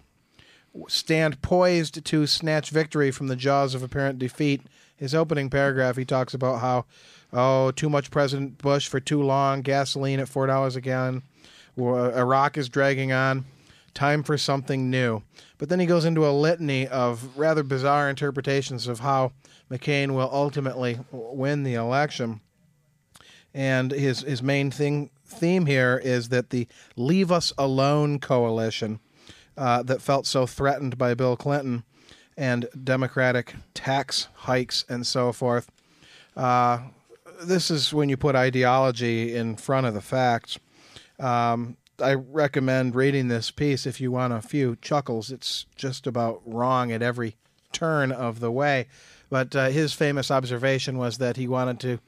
stand 0.87 1.41
poised 1.41 2.05
to 2.05 2.27
snatch 2.27 2.69
victory 2.69 3.11
from 3.11 3.27
the 3.27 3.35
jaws 3.35 3.73
of 3.73 3.83
apparent 3.83 4.19
defeat. 4.19 4.61
His 4.97 5.15
opening 5.15 5.49
paragraph, 5.49 5.95
he 5.95 6.05
talks 6.05 6.33
about 6.33 6.59
how, 6.59 6.85
oh, 7.31 7.71
too 7.71 7.89
much 7.89 8.11
President 8.11 8.57
Bush 8.57 8.87
for 8.87 8.99
too 8.99 9.21
long, 9.21 9.61
gasoline 9.61 10.19
at 10.19 10.27
four 10.27 10.47
dollars 10.47 10.75
a 10.75 10.81
gallon, 10.81 11.23
Iraq 11.77 12.57
is 12.57 12.67
dragging 12.67 13.11
on, 13.11 13.45
time 13.93 14.23
for 14.23 14.37
something 14.37 14.89
new. 14.89 15.21
But 15.57 15.69
then 15.69 15.79
he 15.79 15.85
goes 15.85 16.05
into 16.05 16.27
a 16.27 16.31
litany 16.31 16.87
of 16.87 17.37
rather 17.37 17.63
bizarre 17.63 18.09
interpretations 18.09 18.87
of 18.87 18.99
how 18.99 19.33
McCain 19.71 20.11
will 20.11 20.29
ultimately 20.31 20.99
win 21.11 21.63
the 21.63 21.75
election. 21.75 22.41
And 23.53 23.91
his 23.91 24.21
his 24.21 24.43
main 24.43 24.71
thing 24.71 25.09
theme 25.25 25.65
here 25.65 26.01
is 26.03 26.29
that 26.29 26.49
the 26.49 26.67
"Leave 26.95 27.31
Us 27.31 27.53
Alone" 27.57 28.19
coalition 28.19 28.99
uh, 29.57 29.83
that 29.83 30.01
felt 30.01 30.25
so 30.25 30.45
threatened 30.45 30.97
by 30.97 31.13
Bill 31.13 31.35
Clinton 31.35 31.83
and 32.37 32.67
Democratic 32.83 33.55
tax 33.73 34.27
hikes 34.33 34.85
and 34.87 35.05
so 35.05 35.31
forth. 35.33 35.69
Uh, 36.35 36.79
this 37.41 37.71
is 37.71 37.93
when 37.93 38.09
you 38.09 38.17
put 38.17 38.35
ideology 38.35 39.35
in 39.35 39.55
front 39.55 39.87
of 39.87 39.93
the 39.93 40.01
facts. 40.01 40.59
Um, 41.19 41.77
I 41.99 42.13
recommend 42.13 42.95
reading 42.95 43.27
this 43.27 43.49
piece 43.49 43.87
if 43.87 43.99
you 43.99 44.11
want 44.11 44.33
a 44.33 44.41
few 44.41 44.77
chuckles. 44.81 45.31
It's 45.31 45.65
just 45.75 46.05
about 46.05 46.41
wrong 46.45 46.91
at 46.91 47.01
every 47.01 47.35
turn 47.71 48.11
of 48.11 48.39
the 48.39 48.51
way. 48.51 48.87
But 49.29 49.55
uh, 49.55 49.69
his 49.69 49.93
famous 49.93 50.29
observation 50.29 50.97
was 50.97 51.17
that 51.17 51.37
he 51.37 51.47
wanted 51.47 51.79
to, 51.81 51.99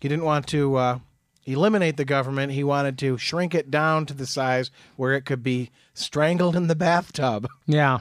he 0.00 0.08
didn't 0.08 0.24
want 0.24 0.48
to 0.48 0.76
uh, 0.76 0.98
eliminate 1.46 1.96
the 1.96 2.04
government. 2.04 2.52
He 2.52 2.64
wanted 2.64 2.98
to 2.98 3.16
shrink 3.16 3.54
it 3.54 3.70
down 3.70 4.06
to 4.06 4.14
the 4.14 4.26
size 4.26 4.70
where 4.96 5.14
it 5.14 5.24
could 5.24 5.42
be 5.42 5.70
strangled 5.94 6.56
in 6.56 6.66
the 6.66 6.76
bathtub. 6.76 7.46
Yeah. 7.66 8.00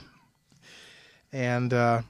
And 1.32 1.74
uh, 1.74 2.02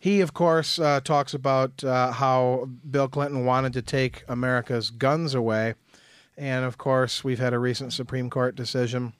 he, 0.00 0.20
of 0.20 0.32
course, 0.32 0.78
uh, 0.78 1.00
talks 1.00 1.34
about 1.34 1.82
uh, 1.82 2.12
how 2.12 2.68
Bill 2.88 3.08
Clinton 3.08 3.44
wanted 3.44 3.72
to 3.74 3.82
take 3.82 4.24
America's 4.28 4.90
guns 4.90 5.34
away. 5.34 5.74
And 6.36 6.64
of 6.64 6.78
course, 6.78 7.24
we've 7.24 7.40
had 7.40 7.52
a 7.52 7.58
recent 7.58 7.92
Supreme 7.92 8.30
Court 8.30 8.54
decision 8.54 9.12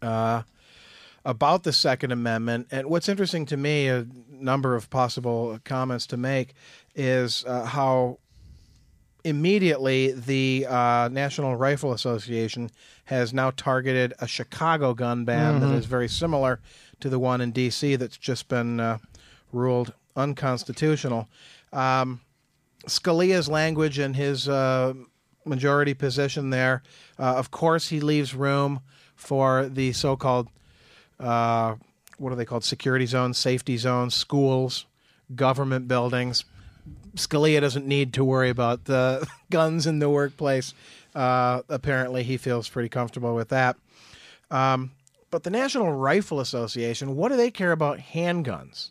uh, 0.00 0.42
about 1.24 1.64
the 1.64 1.72
Second 1.72 2.12
Amendment. 2.12 2.68
And 2.70 2.88
what's 2.88 3.08
interesting 3.08 3.46
to 3.46 3.56
me, 3.56 3.88
a 3.88 4.06
number 4.30 4.76
of 4.76 4.90
possible 4.90 5.58
comments 5.64 6.06
to 6.08 6.16
make, 6.16 6.54
is 6.94 7.44
uh, 7.46 7.64
how 7.64 8.18
immediately 9.24 10.12
the 10.12 10.66
uh, 10.68 11.08
National 11.10 11.56
Rifle 11.56 11.92
Association 11.92 12.70
has 13.04 13.34
now 13.34 13.50
targeted 13.50 14.14
a 14.18 14.26
Chicago 14.26 14.94
gun 14.94 15.24
ban 15.24 15.60
that 15.60 15.72
is 15.72 15.84
very 15.84 16.08
similar 16.08 16.60
to 17.00 17.08
the 17.08 17.18
one 17.18 17.40
in 17.40 17.52
D.C. 17.52 17.96
that's 17.96 18.16
just 18.16 18.48
been 18.48 18.80
uh, 18.80 18.98
ruled 19.52 19.92
unconstitutional. 20.16 21.28
Um, 21.72 22.20
Scalia's 22.86 23.48
language 23.48 23.98
and 23.98 24.16
his 24.16 24.48
uh, 24.48 24.94
majority 25.44 25.94
position 25.94 26.50
there, 26.50 26.82
uh, 27.18 27.34
of 27.36 27.50
course, 27.50 27.88
he 27.88 28.00
leaves 28.00 28.34
room 28.34 28.80
for 29.14 29.68
the 29.68 29.92
so-called 29.92 30.48
uh, 31.18 31.76
what 32.20 32.32
are 32.32 32.36
they 32.36 32.44
called? 32.44 32.64
Security 32.64 33.06
zones, 33.06 33.38
safety 33.38 33.76
zones, 33.76 34.14
schools, 34.14 34.86
government 35.34 35.88
buildings. 35.88 36.44
Scalia 37.16 37.60
doesn't 37.60 37.86
need 37.86 38.12
to 38.14 38.24
worry 38.24 38.50
about 38.50 38.84
the 38.84 39.26
guns 39.50 39.86
in 39.86 39.98
the 39.98 40.08
workplace. 40.08 40.74
Uh, 41.14 41.62
apparently, 41.68 42.22
he 42.22 42.36
feels 42.36 42.68
pretty 42.68 42.88
comfortable 42.88 43.34
with 43.34 43.48
that. 43.48 43.76
Um, 44.50 44.92
but 45.30 45.42
the 45.44 45.50
National 45.50 45.92
Rifle 45.92 46.40
Association, 46.40 47.16
what 47.16 47.30
do 47.30 47.36
they 47.36 47.50
care 47.50 47.72
about 47.72 47.98
handguns? 47.98 48.90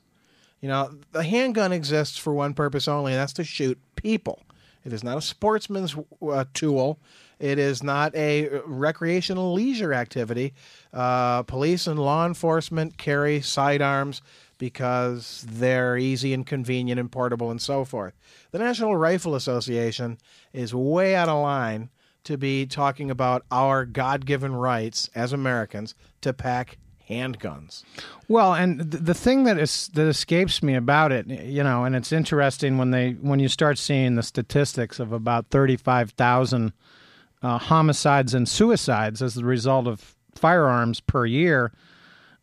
You 0.61 0.69
know, 0.69 0.91
the 1.11 1.23
handgun 1.23 1.71
exists 1.71 2.17
for 2.17 2.33
one 2.33 2.53
purpose 2.53 2.87
only, 2.87 3.13
and 3.13 3.21
that's 3.21 3.33
to 3.33 3.43
shoot 3.43 3.79
people. 3.95 4.43
It 4.85 4.93
is 4.93 5.03
not 5.03 5.17
a 5.17 5.21
sportsman's 5.21 5.95
uh, 6.21 6.45
tool. 6.53 6.99
It 7.39 7.59
is 7.59 7.83
not 7.83 8.13
a 8.15 8.49
recreational 8.65 9.53
leisure 9.53 9.93
activity. 9.93 10.53
Uh, 10.93 11.43
police 11.43 11.87
and 11.87 11.99
law 11.99 12.25
enforcement 12.25 12.97
carry 12.97 13.41
sidearms 13.41 14.21
because 14.57 15.45
they're 15.47 15.97
easy 15.97 16.33
and 16.33 16.45
convenient 16.45 16.99
and 16.99 17.11
portable 17.11 17.49
and 17.49 17.61
so 17.61 17.85
forth. 17.85 18.13
The 18.51 18.59
National 18.59 18.95
Rifle 18.95 19.35
Association 19.35 20.17
is 20.53 20.75
way 20.75 21.15
out 21.15 21.29
of 21.29 21.41
line 21.41 21.89
to 22.23 22.37
be 22.37 22.65
talking 22.65 23.09
about 23.09 23.45
our 23.51 23.85
God 23.85 24.25
given 24.25 24.53
rights 24.53 25.09
as 25.15 25.33
Americans 25.33 25.95
to 26.21 26.33
pack 26.33 26.77
handguns. 27.09 27.83
Well, 28.27 28.53
and 28.53 28.79
the 28.79 29.13
thing 29.13 29.43
that 29.45 29.57
is 29.57 29.89
that 29.93 30.07
escapes 30.07 30.61
me 30.61 30.75
about 30.75 31.11
it, 31.11 31.27
you 31.27 31.63
know, 31.63 31.83
and 31.83 31.95
it's 31.95 32.11
interesting 32.11 32.77
when 32.77 32.91
they 32.91 33.11
when 33.13 33.39
you 33.39 33.47
start 33.47 33.77
seeing 33.77 34.15
the 34.15 34.23
statistics 34.23 34.99
of 34.99 35.11
about 35.11 35.47
thirty 35.49 35.75
five 35.75 36.11
thousand 36.11 36.73
uh, 37.41 37.57
homicides 37.57 38.33
and 38.33 38.47
suicides 38.47 39.21
as 39.21 39.33
the 39.33 39.45
result 39.45 39.87
of 39.87 40.15
firearms 40.35 40.99
per 40.99 41.25
year. 41.25 41.71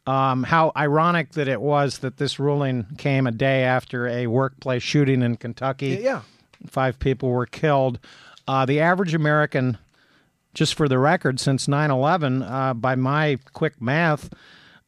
Um, 0.07 0.45
how 0.45 0.71
ironic 0.77 1.33
that 1.33 1.49
it 1.49 1.61
was 1.61 1.99
that 1.99 2.17
this 2.17 2.39
ruling 2.39 2.87
came 2.97 3.27
a 3.27 3.33
day 3.33 3.65
after 3.65 4.07
a 4.07 4.29
workplace 4.29 4.83
shooting 4.83 5.21
in 5.21 5.37
Kentucky. 5.37 5.99
Yeah. 6.01 6.23
Five 6.69 7.01
people 7.01 7.31
were 7.31 7.47
killed. 7.47 7.99
Uh, 8.49 8.65
the 8.65 8.81
average 8.81 9.15
American, 9.15 9.79
just 10.55 10.75
for 10.75 10.89
the 10.89 10.99
record, 10.99 11.41
since 11.41 11.67
9 11.67 11.91
11, 11.91 12.43
uh, 12.43 12.75
by 12.75 12.95
my 12.95 13.39
quick 13.53 13.81
math, 13.81 14.31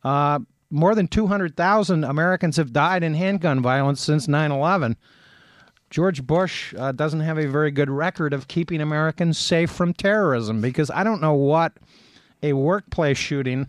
uh, 0.05 0.39
more 0.71 0.95
than 0.95 1.09
200,000 1.09 2.05
Americans 2.05 2.57
have 2.57 2.73
died 2.73 3.03
in 3.03 3.15
handgun 3.15 3.61
violence 3.61 4.01
since 4.01 4.29
9 4.29 4.53
11. 4.53 4.97
George 5.91 6.27
Bush 6.27 6.75
uh, 6.77 6.93
doesn't 6.93 7.21
have 7.21 7.39
a 7.39 7.47
very 7.47 7.71
good 7.71 7.89
record 7.89 8.33
of 8.33 8.47
keeping 8.47 8.81
Americans 8.81 9.39
safe 9.39 9.71
from 9.71 9.95
terrorism 9.95 10.61
because 10.61 10.91
I 10.91 11.03
don't 11.03 11.23
know 11.23 11.35
what 11.35 11.73
a 12.43 12.53
workplace 12.53 13.17
shooting 13.17 13.69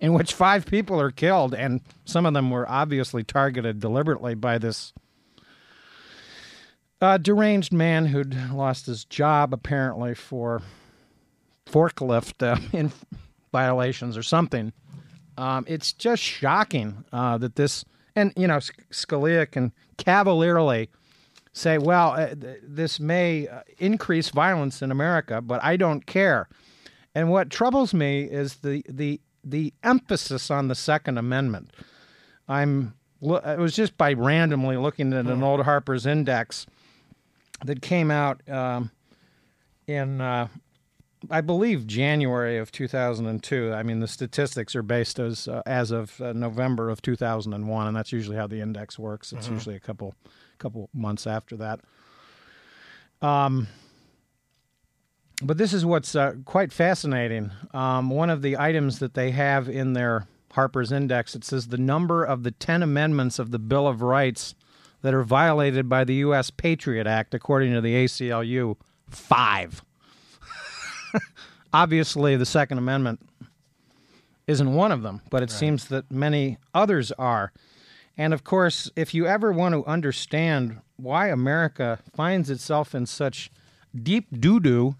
in 0.00 0.12
which 0.14 0.34
five 0.34 0.66
people 0.66 1.00
are 1.00 1.12
killed, 1.12 1.54
and 1.54 1.80
some 2.04 2.26
of 2.26 2.34
them 2.34 2.50
were 2.50 2.68
obviously 2.68 3.22
targeted 3.22 3.78
deliberately 3.78 4.34
by 4.34 4.58
this 4.58 4.92
uh, 7.02 7.18
deranged 7.18 7.72
man 7.72 8.06
who'd 8.06 8.34
lost 8.52 8.86
his 8.86 9.04
job 9.04 9.52
apparently 9.52 10.14
for 10.14 10.62
forklift 11.66 12.42
uh, 12.46 12.60
in 12.72 12.92
violations 13.50 14.16
or 14.16 14.22
something. 14.22 14.72
Um, 15.36 15.64
it's 15.66 15.92
just 15.92 16.22
shocking 16.22 17.04
uh, 17.12 17.38
that 17.38 17.56
this, 17.56 17.84
and 18.14 18.32
you 18.36 18.46
know, 18.46 18.58
Scalia 18.58 19.50
can 19.50 19.72
cavalierly 19.96 20.88
say, 21.52 21.78
well, 21.78 22.12
uh, 22.12 22.34
th- 22.34 22.60
this 22.62 23.00
may 23.00 23.48
uh, 23.48 23.62
increase 23.78 24.28
violence 24.28 24.80
in 24.82 24.90
America, 24.90 25.40
but 25.40 25.62
I 25.62 25.76
don't 25.76 26.06
care. 26.06 26.48
And 27.14 27.30
what 27.30 27.50
troubles 27.50 27.92
me 27.92 28.22
is 28.22 28.56
the 28.56 28.84
the 28.88 29.20
the 29.44 29.74
emphasis 29.82 30.50
on 30.50 30.68
the 30.68 30.74
Second 30.74 31.18
Amendment. 31.18 31.72
I'm 32.48 32.94
it 33.20 33.58
was 33.58 33.74
just 33.74 33.96
by 33.96 34.14
randomly 34.14 34.76
looking 34.76 35.12
at 35.12 35.26
an 35.26 35.42
old 35.42 35.62
Harper's 35.62 36.06
Index 36.06 36.66
that 37.64 37.82
came 37.82 38.10
out 38.10 38.40
um, 38.48 38.90
in 39.86 40.20
uh, 40.20 40.48
I 41.30 41.40
believe 41.40 41.86
January 41.86 42.58
of 42.58 42.72
2002. 42.72 43.72
I 43.72 43.82
mean, 43.82 44.00
the 44.00 44.08
statistics 44.08 44.74
are 44.74 44.82
based 44.82 45.18
as 45.18 45.46
uh, 45.46 45.62
as 45.66 45.90
of 45.90 46.20
uh, 46.20 46.32
November 46.32 46.90
of 46.90 47.02
2001, 47.02 47.86
and 47.86 47.96
that's 47.96 48.12
usually 48.12 48.36
how 48.36 48.46
the 48.46 48.60
index 48.60 48.98
works. 48.98 49.32
It's 49.32 49.48
usually 49.48 49.76
a 49.76 49.80
couple 49.80 50.14
couple 50.58 50.88
months 50.92 51.26
after 51.26 51.56
that. 51.56 51.80
Um, 53.20 53.68
but 55.42 55.58
this 55.58 55.72
is 55.72 55.84
what's 55.84 56.14
uh, 56.14 56.34
quite 56.44 56.72
fascinating. 56.72 57.50
Um, 57.72 58.10
one 58.10 58.30
of 58.30 58.42
the 58.42 58.58
items 58.58 58.98
that 58.98 59.14
they 59.14 59.30
have 59.32 59.68
in 59.68 59.92
their 59.92 60.26
Harper's 60.52 60.92
Index 60.92 61.34
it 61.34 61.44
says 61.44 61.68
the 61.68 61.78
number 61.78 62.24
of 62.24 62.42
the 62.42 62.50
ten 62.50 62.82
amendments 62.82 63.38
of 63.38 63.52
the 63.52 63.58
Bill 63.58 63.86
of 63.86 64.02
Rights 64.02 64.54
that 65.02 65.14
are 65.14 65.22
violated 65.22 65.88
by 65.88 66.04
the 66.04 66.14
U.S. 66.16 66.50
Patriot 66.50 67.06
Act, 67.06 67.34
according 67.34 67.72
to 67.72 67.80
the 67.80 67.94
ACLU, 67.94 68.76
five. 69.08 69.82
Obviously, 71.72 72.36
the 72.36 72.46
Second 72.46 72.78
Amendment 72.78 73.20
isn't 74.46 74.74
one 74.74 74.92
of 74.92 75.02
them, 75.02 75.20
but 75.30 75.42
it 75.42 75.50
right. 75.50 75.58
seems 75.58 75.86
that 75.88 76.10
many 76.10 76.58
others 76.74 77.12
are. 77.12 77.52
And 78.16 78.32
of 78.32 78.44
course, 78.44 78.90
if 78.96 79.14
you 79.14 79.26
ever 79.26 79.52
want 79.52 79.74
to 79.74 79.84
understand 79.86 80.80
why 80.96 81.28
America 81.28 81.98
finds 82.14 82.50
itself 82.50 82.94
in 82.94 83.06
such 83.06 83.50
deep 84.00 84.26
doo 84.38 84.60
doo 84.60 84.96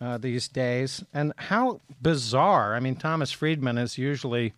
uh, 0.00 0.18
these 0.18 0.48
days, 0.48 1.04
and 1.12 1.32
how 1.36 1.80
bizarre. 2.00 2.74
I 2.74 2.80
mean, 2.80 2.96
Thomas 2.96 3.32
Friedman 3.32 3.76
is 3.76 3.98
usually 3.98 4.54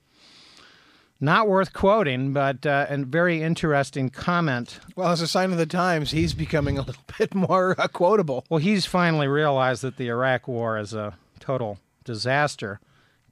not 1.23 1.49
worth 1.49 1.73
quoting, 1.73 2.33
but 2.33 2.67
uh, 2.67 2.87
a 2.89 2.97
very 2.99 3.43
interesting 3.43 4.11
comment. 4.11 4.81
Well, 4.97 5.09
as 5.09 5.21
a 5.21 5.29
sign 5.29 5.53
of 5.53 5.59
the 5.59 5.67
times, 5.67 6.11
he's 6.11 6.35
becoming 6.35 6.79
a 6.79 6.83
little 6.87 7.03
bit 7.17 7.33
more 7.33 7.81
uh, 7.81 7.87
quotable. 7.87 8.45
Well, 8.51 8.59
he's 8.59 8.87
finally 8.87 9.29
realized 9.29 9.83
that 9.83 9.97
the 9.97 10.09
Iraq 10.09 10.49
War 10.49 10.77
is 10.79 10.93
a 10.93 11.17
total 11.39 11.79
disaster. 12.05 12.81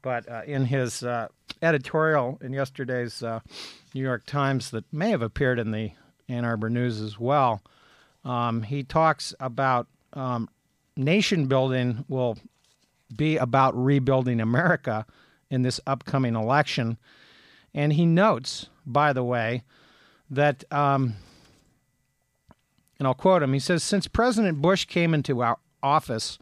But 0.03 0.31
uh, 0.31 0.43
in 0.47 0.67
his 0.67 1.03
uh, 1.03 1.29
editorial 1.61 2.39
in 2.41 2.53
yesterday's 2.53 3.25
uh, 3.25 3.41
New 3.93 4.03
York 4.03 4.25
Times, 4.25 4.71
that 4.71 4.91
may 4.93 5.11
have 5.11 5.21
appeared 5.21 5.59
in 5.59 5.73
the 5.73 5.91
Ann 6.29 6.45
Arbor 6.45 6.71
News 6.71 7.01
as 7.01 7.19
well, 7.19 7.61
um, 8.25 8.63
he 8.63 8.85
talks 8.85 9.35
about 9.41 9.89
um, 10.13 10.49
nation 10.97 11.47
building 11.47 12.05
will 12.09 12.39
be 13.15 13.37
about 13.37 13.77
rebuilding 13.77 14.41
America 14.41 15.05
in 15.51 15.63
this 15.63 15.81
upcoming 15.89 16.37
election. 16.37 16.97
And 17.75 17.93
he 17.93 18.07
notes, 18.07 18.69
by 18.85 19.13
the 19.13 19.25
way, 19.25 19.63
that, 20.29 20.65
um, 20.73 21.15
and 22.99 23.07
I'll 23.07 23.15
quote 23.15 23.43
him, 23.43 23.53
he 23.53 23.59
says, 23.59 23.83
Since 23.83 24.09
President 24.09 24.61
Bush 24.61 24.85
came 24.85 25.15
into 25.15 25.43
our 25.43 25.59
office, 25.83 26.39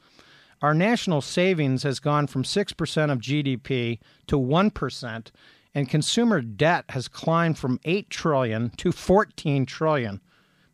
our 0.61 0.75
national 0.75 1.21
savings 1.21 1.85
has 1.85 2.01
gone 2.01 2.27
from 2.27 2.43
6% 2.43 3.13
of 3.13 3.21
GDP 3.21 3.99
to 4.27 4.39
1%, 4.39 5.27
and 5.75 5.89
consumer 5.89 6.41
debt 6.41 6.85
has 6.89 7.07
climbed 7.07 7.59
from 7.59 7.79
8 7.85 8.11
trillion 8.11 8.71
to 8.71 8.91
14 8.91 9.67
trillion. 9.67 10.21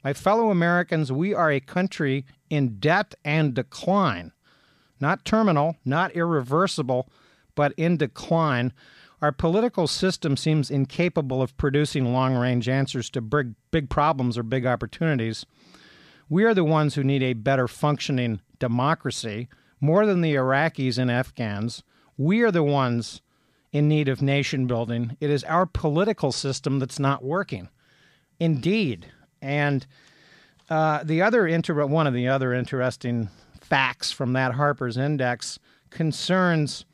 My 0.03 0.13
fellow 0.13 0.51
Americans, 0.51 1.11
we 1.11 1.35
are 1.35 1.51
a 1.51 1.61
country 1.61 2.25
in 2.49 2.79
debt 2.79 3.15
and 3.25 3.55
decline. 3.55 4.33
Not 5.01 5.25
terminal, 5.25 5.77
not 5.85 6.13
irreversible, 6.13 7.09
but 7.55 7.73
in 7.77 7.97
decline. 7.97 8.73
Our 9.25 9.33
political 9.33 9.87
system 9.87 10.37
seems 10.37 10.71
incapable 10.71 11.41
of 11.41 11.57
producing 11.57 12.13
long 12.13 12.35
range 12.35 12.69
answers 12.69 13.09
to 13.09 13.23
big, 13.23 13.55
big 13.71 13.89
problems 13.89 14.37
or 14.37 14.43
big 14.43 14.67
opportunities. 14.67 15.47
We 16.29 16.45
are 16.45 16.53
the 16.53 16.63
ones 16.63 16.95
who 16.95 17.03
need 17.03 17.23
a 17.23 17.33
better 17.33 17.67
functioning 17.67 18.43
democracy. 18.59 19.49
More 19.81 20.05
than 20.05 20.21
the 20.21 20.35
Iraqis 20.35 20.99
and 20.99 21.11
Afghans, 21.11 21.83
we 22.19 22.43
are 22.43 22.51
the 22.51 22.63
ones 22.63 23.23
in 23.73 23.89
need 23.89 24.09
of 24.09 24.21
nation 24.21 24.67
building. 24.67 25.17
It 25.21 25.31
is 25.31 25.43
our 25.45 25.65
political 25.65 26.31
system 26.31 26.79
that's 26.79 26.99
not 26.99 27.25
working. 27.25 27.71
Indeed, 28.39 29.07
and 29.41 29.87
uh, 30.69 31.03
the 31.03 31.23
other 31.23 31.47
inter- 31.47 31.87
one 31.87 32.07
of 32.07 32.13
the 32.13 32.29
other 32.29 32.53
interesting 32.53 33.31
facts 33.59 34.13
from 34.13 34.35
that 34.35 34.53
Harper's 34.53 34.99
Index 34.99 35.59
concerns, 35.89 36.85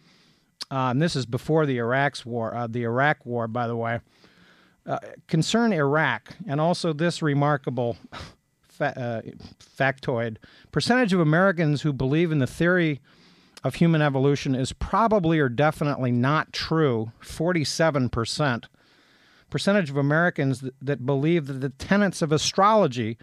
uh, 0.71 0.91
and 0.91 1.03
this 1.03 1.17
is 1.17 1.27
before 1.27 1.67
the 1.67 1.79
Iraq's 1.79 2.25
war, 2.25 2.55
uh, 2.55 2.67
the 2.67 2.83
Iraq 2.85 3.25
War, 3.27 3.49
by 3.49 3.67
the 3.67 3.77
way, 3.77 4.01
uh, 4.87 4.99
concern 5.27 5.73
Iraq, 5.73 6.37
and 6.47 6.61
also 6.61 6.93
this 6.93 7.23
remarkable 7.23 7.97
fa- 8.63 8.99
uh, 8.99 9.31
factoid: 9.59 10.37
percentage 10.73 11.13
of 11.13 11.21
Americans 11.21 11.83
who 11.83 11.93
believe 11.93 12.33
in 12.33 12.39
the 12.39 12.47
theory 12.47 13.01
of 13.63 13.75
human 13.75 14.01
evolution 14.01 14.55
is 14.55 14.73
probably 14.73 15.39
or 15.39 15.49
definitely 15.49 16.13
not 16.13 16.53
true. 16.53 17.13
Forty-seven 17.21 18.09
percent 18.09 18.69
percentage 19.51 19.91
of 19.91 19.97
Americans 19.97 20.61
that, 20.61 20.75
that 20.81 21.05
believe 21.05 21.47
that 21.47 21.61
the 21.61 21.69
tenets 21.71 22.23
of 22.23 22.33
astrology 22.33 23.19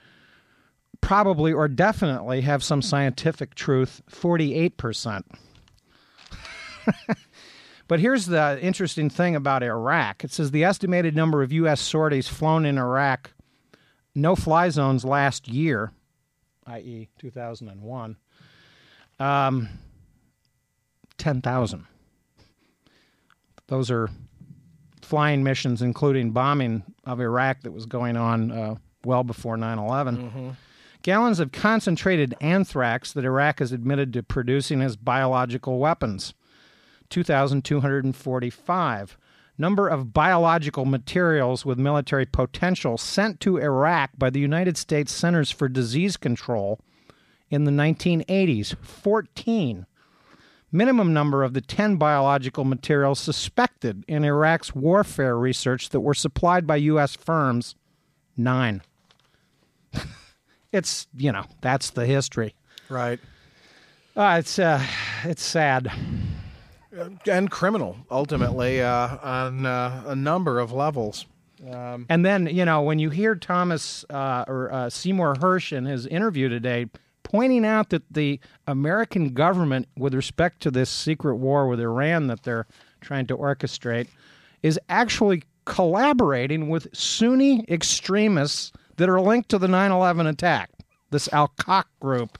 probably 1.01 1.53
or 1.53 1.67
definitely 1.67 2.41
have 2.41 2.63
some 2.63 2.81
scientific 2.81 3.55
truth 3.55 4.01
48%. 4.11 5.23
But 7.87 7.99
here's 7.99 8.25
the 8.25 8.59
interesting 8.61 9.09
thing 9.09 9.35
about 9.35 9.63
Iraq. 9.63 10.23
It 10.23 10.31
says 10.31 10.51
the 10.51 10.63
estimated 10.63 11.15
number 11.15 11.41
of 11.41 11.51
U.S. 11.53 11.79
sorties 11.79 12.27
flown 12.27 12.65
in 12.65 12.77
Iraq, 12.77 13.31
no 14.13 14.35
fly 14.35 14.69
zones 14.69 15.05
last 15.05 15.47
year, 15.47 15.91
i.e., 16.65 17.07
2001, 17.17 18.17
um, 19.19 19.69
10,000. 21.17 21.85
Those 23.67 23.91
are 23.91 24.09
flying 25.01 25.43
missions, 25.43 25.81
including 25.81 26.31
bombing 26.31 26.83
of 27.05 27.21
Iraq 27.21 27.61
that 27.61 27.71
was 27.71 27.85
going 27.85 28.17
on 28.17 28.51
uh, 28.51 28.75
well 29.05 29.23
before 29.23 29.55
9 29.55 29.79
11. 29.79 30.55
Gallons 31.03 31.39
of 31.39 31.53
concentrated 31.53 32.35
anthrax 32.41 33.13
that 33.13 33.23
Iraq 33.23 33.59
has 33.59 33.71
admitted 33.71 34.11
to 34.13 34.23
producing 34.23 34.81
as 34.81 34.97
biological 34.97 35.79
weapons. 35.79 36.33
2,245. 37.09 39.17
Number 39.59 39.87
of 39.87 40.13
biological 40.13 40.85
materials 40.85 41.65
with 41.65 41.79
military 41.79 42.25
potential 42.25 42.97
sent 42.97 43.39
to 43.39 43.57
Iraq 43.57 44.11
by 44.17 44.29
the 44.29 44.39
United 44.39 44.77
States 44.77 45.11
Centers 45.11 45.49
for 45.49 45.67
Disease 45.67 46.15
Control 46.15 46.79
in 47.49 47.63
the 47.63 47.71
1980s 47.71 48.75
14. 48.77 49.85
Minimum 50.71 51.13
number 51.13 51.43
of 51.43 51.53
the 51.53 51.61
10 51.61 51.95
biological 51.95 52.65
materials 52.65 53.19
suspected 53.19 54.03
in 54.07 54.25
Iraq's 54.25 54.75
warfare 54.75 55.37
research 55.37 55.89
that 55.89 56.01
were 56.01 56.13
supplied 56.13 56.67
by 56.67 56.75
U.S. 56.75 57.15
firms 57.15 57.75
9. 58.35 58.81
it's, 60.71 61.07
you 61.15 61.31
know, 61.31 61.45
that's 61.61 61.91
the 61.91 62.05
history. 62.05 62.53
Right. 62.89 63.19
Uh, 64.15 64.37
it's, 64.39 64.59
uh, 64.59 64.83
it's 65.23 65.43
sad. 65.43 65.91
And 67.27 67.51
criminal, 67.51 67.97
ultimately, 68.09 68.81
uh, 68.81 69.17
on 69.21 69.65
uh, 69.65 70.03
a 70.07 70.15
number 70.15 70.59
of 70.59 70.71
levels. 70.71 71.25
Um, 71.71 72.05
And 72.09 72.25
then, 72.25 72.47
you 72.47 72.65
know, 72.65 72.81
when 72.81 72.99
you 72.99 73.09
hear 73.09 73.35
Thomas 73.35 74.05
uh, 74.09 74.45
or 74.47 74.71
uh, 74.71 74.89
Seymour 74.89 75.35
Hersh 75.35 75.75
in 75.75 75.85
his 75.85 76.05
interview 76.05 76.49
today 76.49 76.87
pointing 77.23 77.65
out 77.65 77.89
that 77.89 78.03
the 78.09 78.39
American 78.67 79.33
government, 79.33 79.87
with 79.97 80.13
respect 80.13 80.61
to 80.61 80.71
this 80.71 80.89
secret 80.89 81.35
war 81.35 81.67
with 81.67 81.79
Iran 81.79 82.27
that 82.27 82.43
they're 82.43 82.67
trying 83.01 83.27
to 83.27 83.37
orchestrate, 83.37 84.07
is 84.63 84.79
actually 84.87 85.43
collaborating 85.65 86.69
with 86.69 86.87
Sunni 86.95 87.65
extremists 87.67 88.71
that 88.95 89.09
are 89.09 89.19
linked 89.19 89.49
to 89.49 89.57
the 89.57 89.67
9 89.67 89.91
11 89.91 90.25
attack, 90.25 90.69
this 91.11 91.27
Al 91.33 91.49
Qaeda 91.59 91.83
group. 91.99 92.37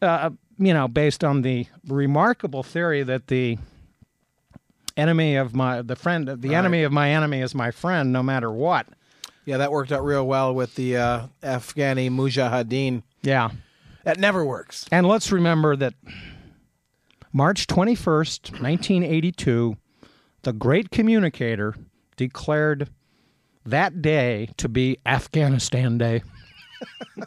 Uh, 0.00 0.30
you 0.60 0.74
know, 0.74 0.86
based 0.86 1.24
on 1.24 1.40
the 1.42 1.66
remarkable 1.88 2.62
theory 2.62 3.02
that 3.02 3.28
the 3.28 3.58
enemy 4.96 5.34
of 5.36 5.54
my 5.54 5.80
the 5.80 5.96
friend 5.96 6.28
the 6.28 6.54
enemy 6.54 6.82
of 6.82 6.92
my 6.92 7.10
enemy 7.10 7.40
is 7.40 7.54
my 7.54 7.70
friend 7.70 8.12
no 8.12 8.22
matter 8.22 8.50
what. 8.52 8.86
Yeah, 9.46 9.56
that 9.56 9.72
worked 9.72 9.90
out 9.90 10.04
real 10.04 10.26
well 10.26 10.54
with 10.54 10.74
the 10.74 10.96
uh, 10.98 11.26
Afghani 11.42 12.10
Mujahideen. 12.10 13.02
yeah. 13.22 13.50
That 14.04 14.18
never 14.18 14.44
works. 14.44 14.86
and 14.92 15.06
let's 15.06 15.30
remember 15.32 15.76
that 15.76 15.94
march 17.32 17.66
21st 17.66 18.52
1982 18.60 19.76
the 20.42 20.52
great 20.54 20.90
communicator 20.90 21.74
declared 22.16 22.88
that 23.64 24.00
day 24.02 24.48
to 24.56 24.68
be 24.68 24.98
afghanistan 25.04 25.98
day. 25.98 26.22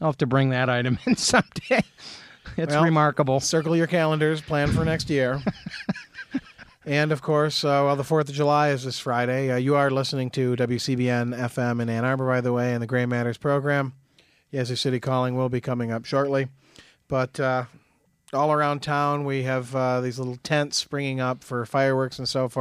I'll 0.00 0.08
have 0.08 0.18
to 0.18 0.26
bring 0.26 0.50
that 0.50 0.68
item 0.68 0.98
in 1.06 1.14
someday 1.30 1.82
it's 2.56 2.72
Well, 2.74 2.84
remarkable 2.84 3.40
Circle 3.40 3.76
your 3.76 3.86
calendars, 3.86 4.40
plan 4.40 4.70
for 4.72 4.84
next 4.84 5.10
year. 5.10 5.42
and 6.84 7.12
of 7.12 7.22
course, 7.22 7.64
uh, 7.64 7.82
well, 7.84 7.96
the 7.96 8.02
4th 8.02 8.28
of 8.28 8.34
July 8.34 8.70
is 8.70 8.84
this 8.84 8.98
Friday. 8.98 9.50
Uh, 9.50 9.56
you 9.56 9.76
are 9.76 9.90
listening 9.90 10.30
to 10.30 10.56
WCBN 10.56 11.36
FM 11.38 11.80
in 11.80 11.88
Ann 11.88 12.04
Arbor, 12.04 12.26
by 12.26 12.40
the 12.40 12.52
way, 12.52 12.72
and 12.72 12.82
the 12.82 12.86
Gray 12.86 13.06
Matters 13.06 13.38
program. 13.38 13.94
Yazoo 14.50 14.76
City 14.76 15.00
Calling 15.00 15.36
will 15.36 15.48
be 15.48 15.60
coming 15.60 15.90
up 15.92 16.04
shortly. 16.04 16.48
But 17.08 17.38
uh, 17.40 17.64
all 18.32 18.52
around 18.52 18.80
town, 18.80 19.24
we 19.24 19.42
have 19.44 19.74
uh, 19.74 20.00
these 20.00 20.18
little 20.18 20.38
tents 20.42 20.76
springing 20.76 21.20
up 21.20 21.42
for 21.42 21.64
fireworks 21.66 22.18
and 22.18 22.28
so 22.28 22.48
forth. 22.48 22.56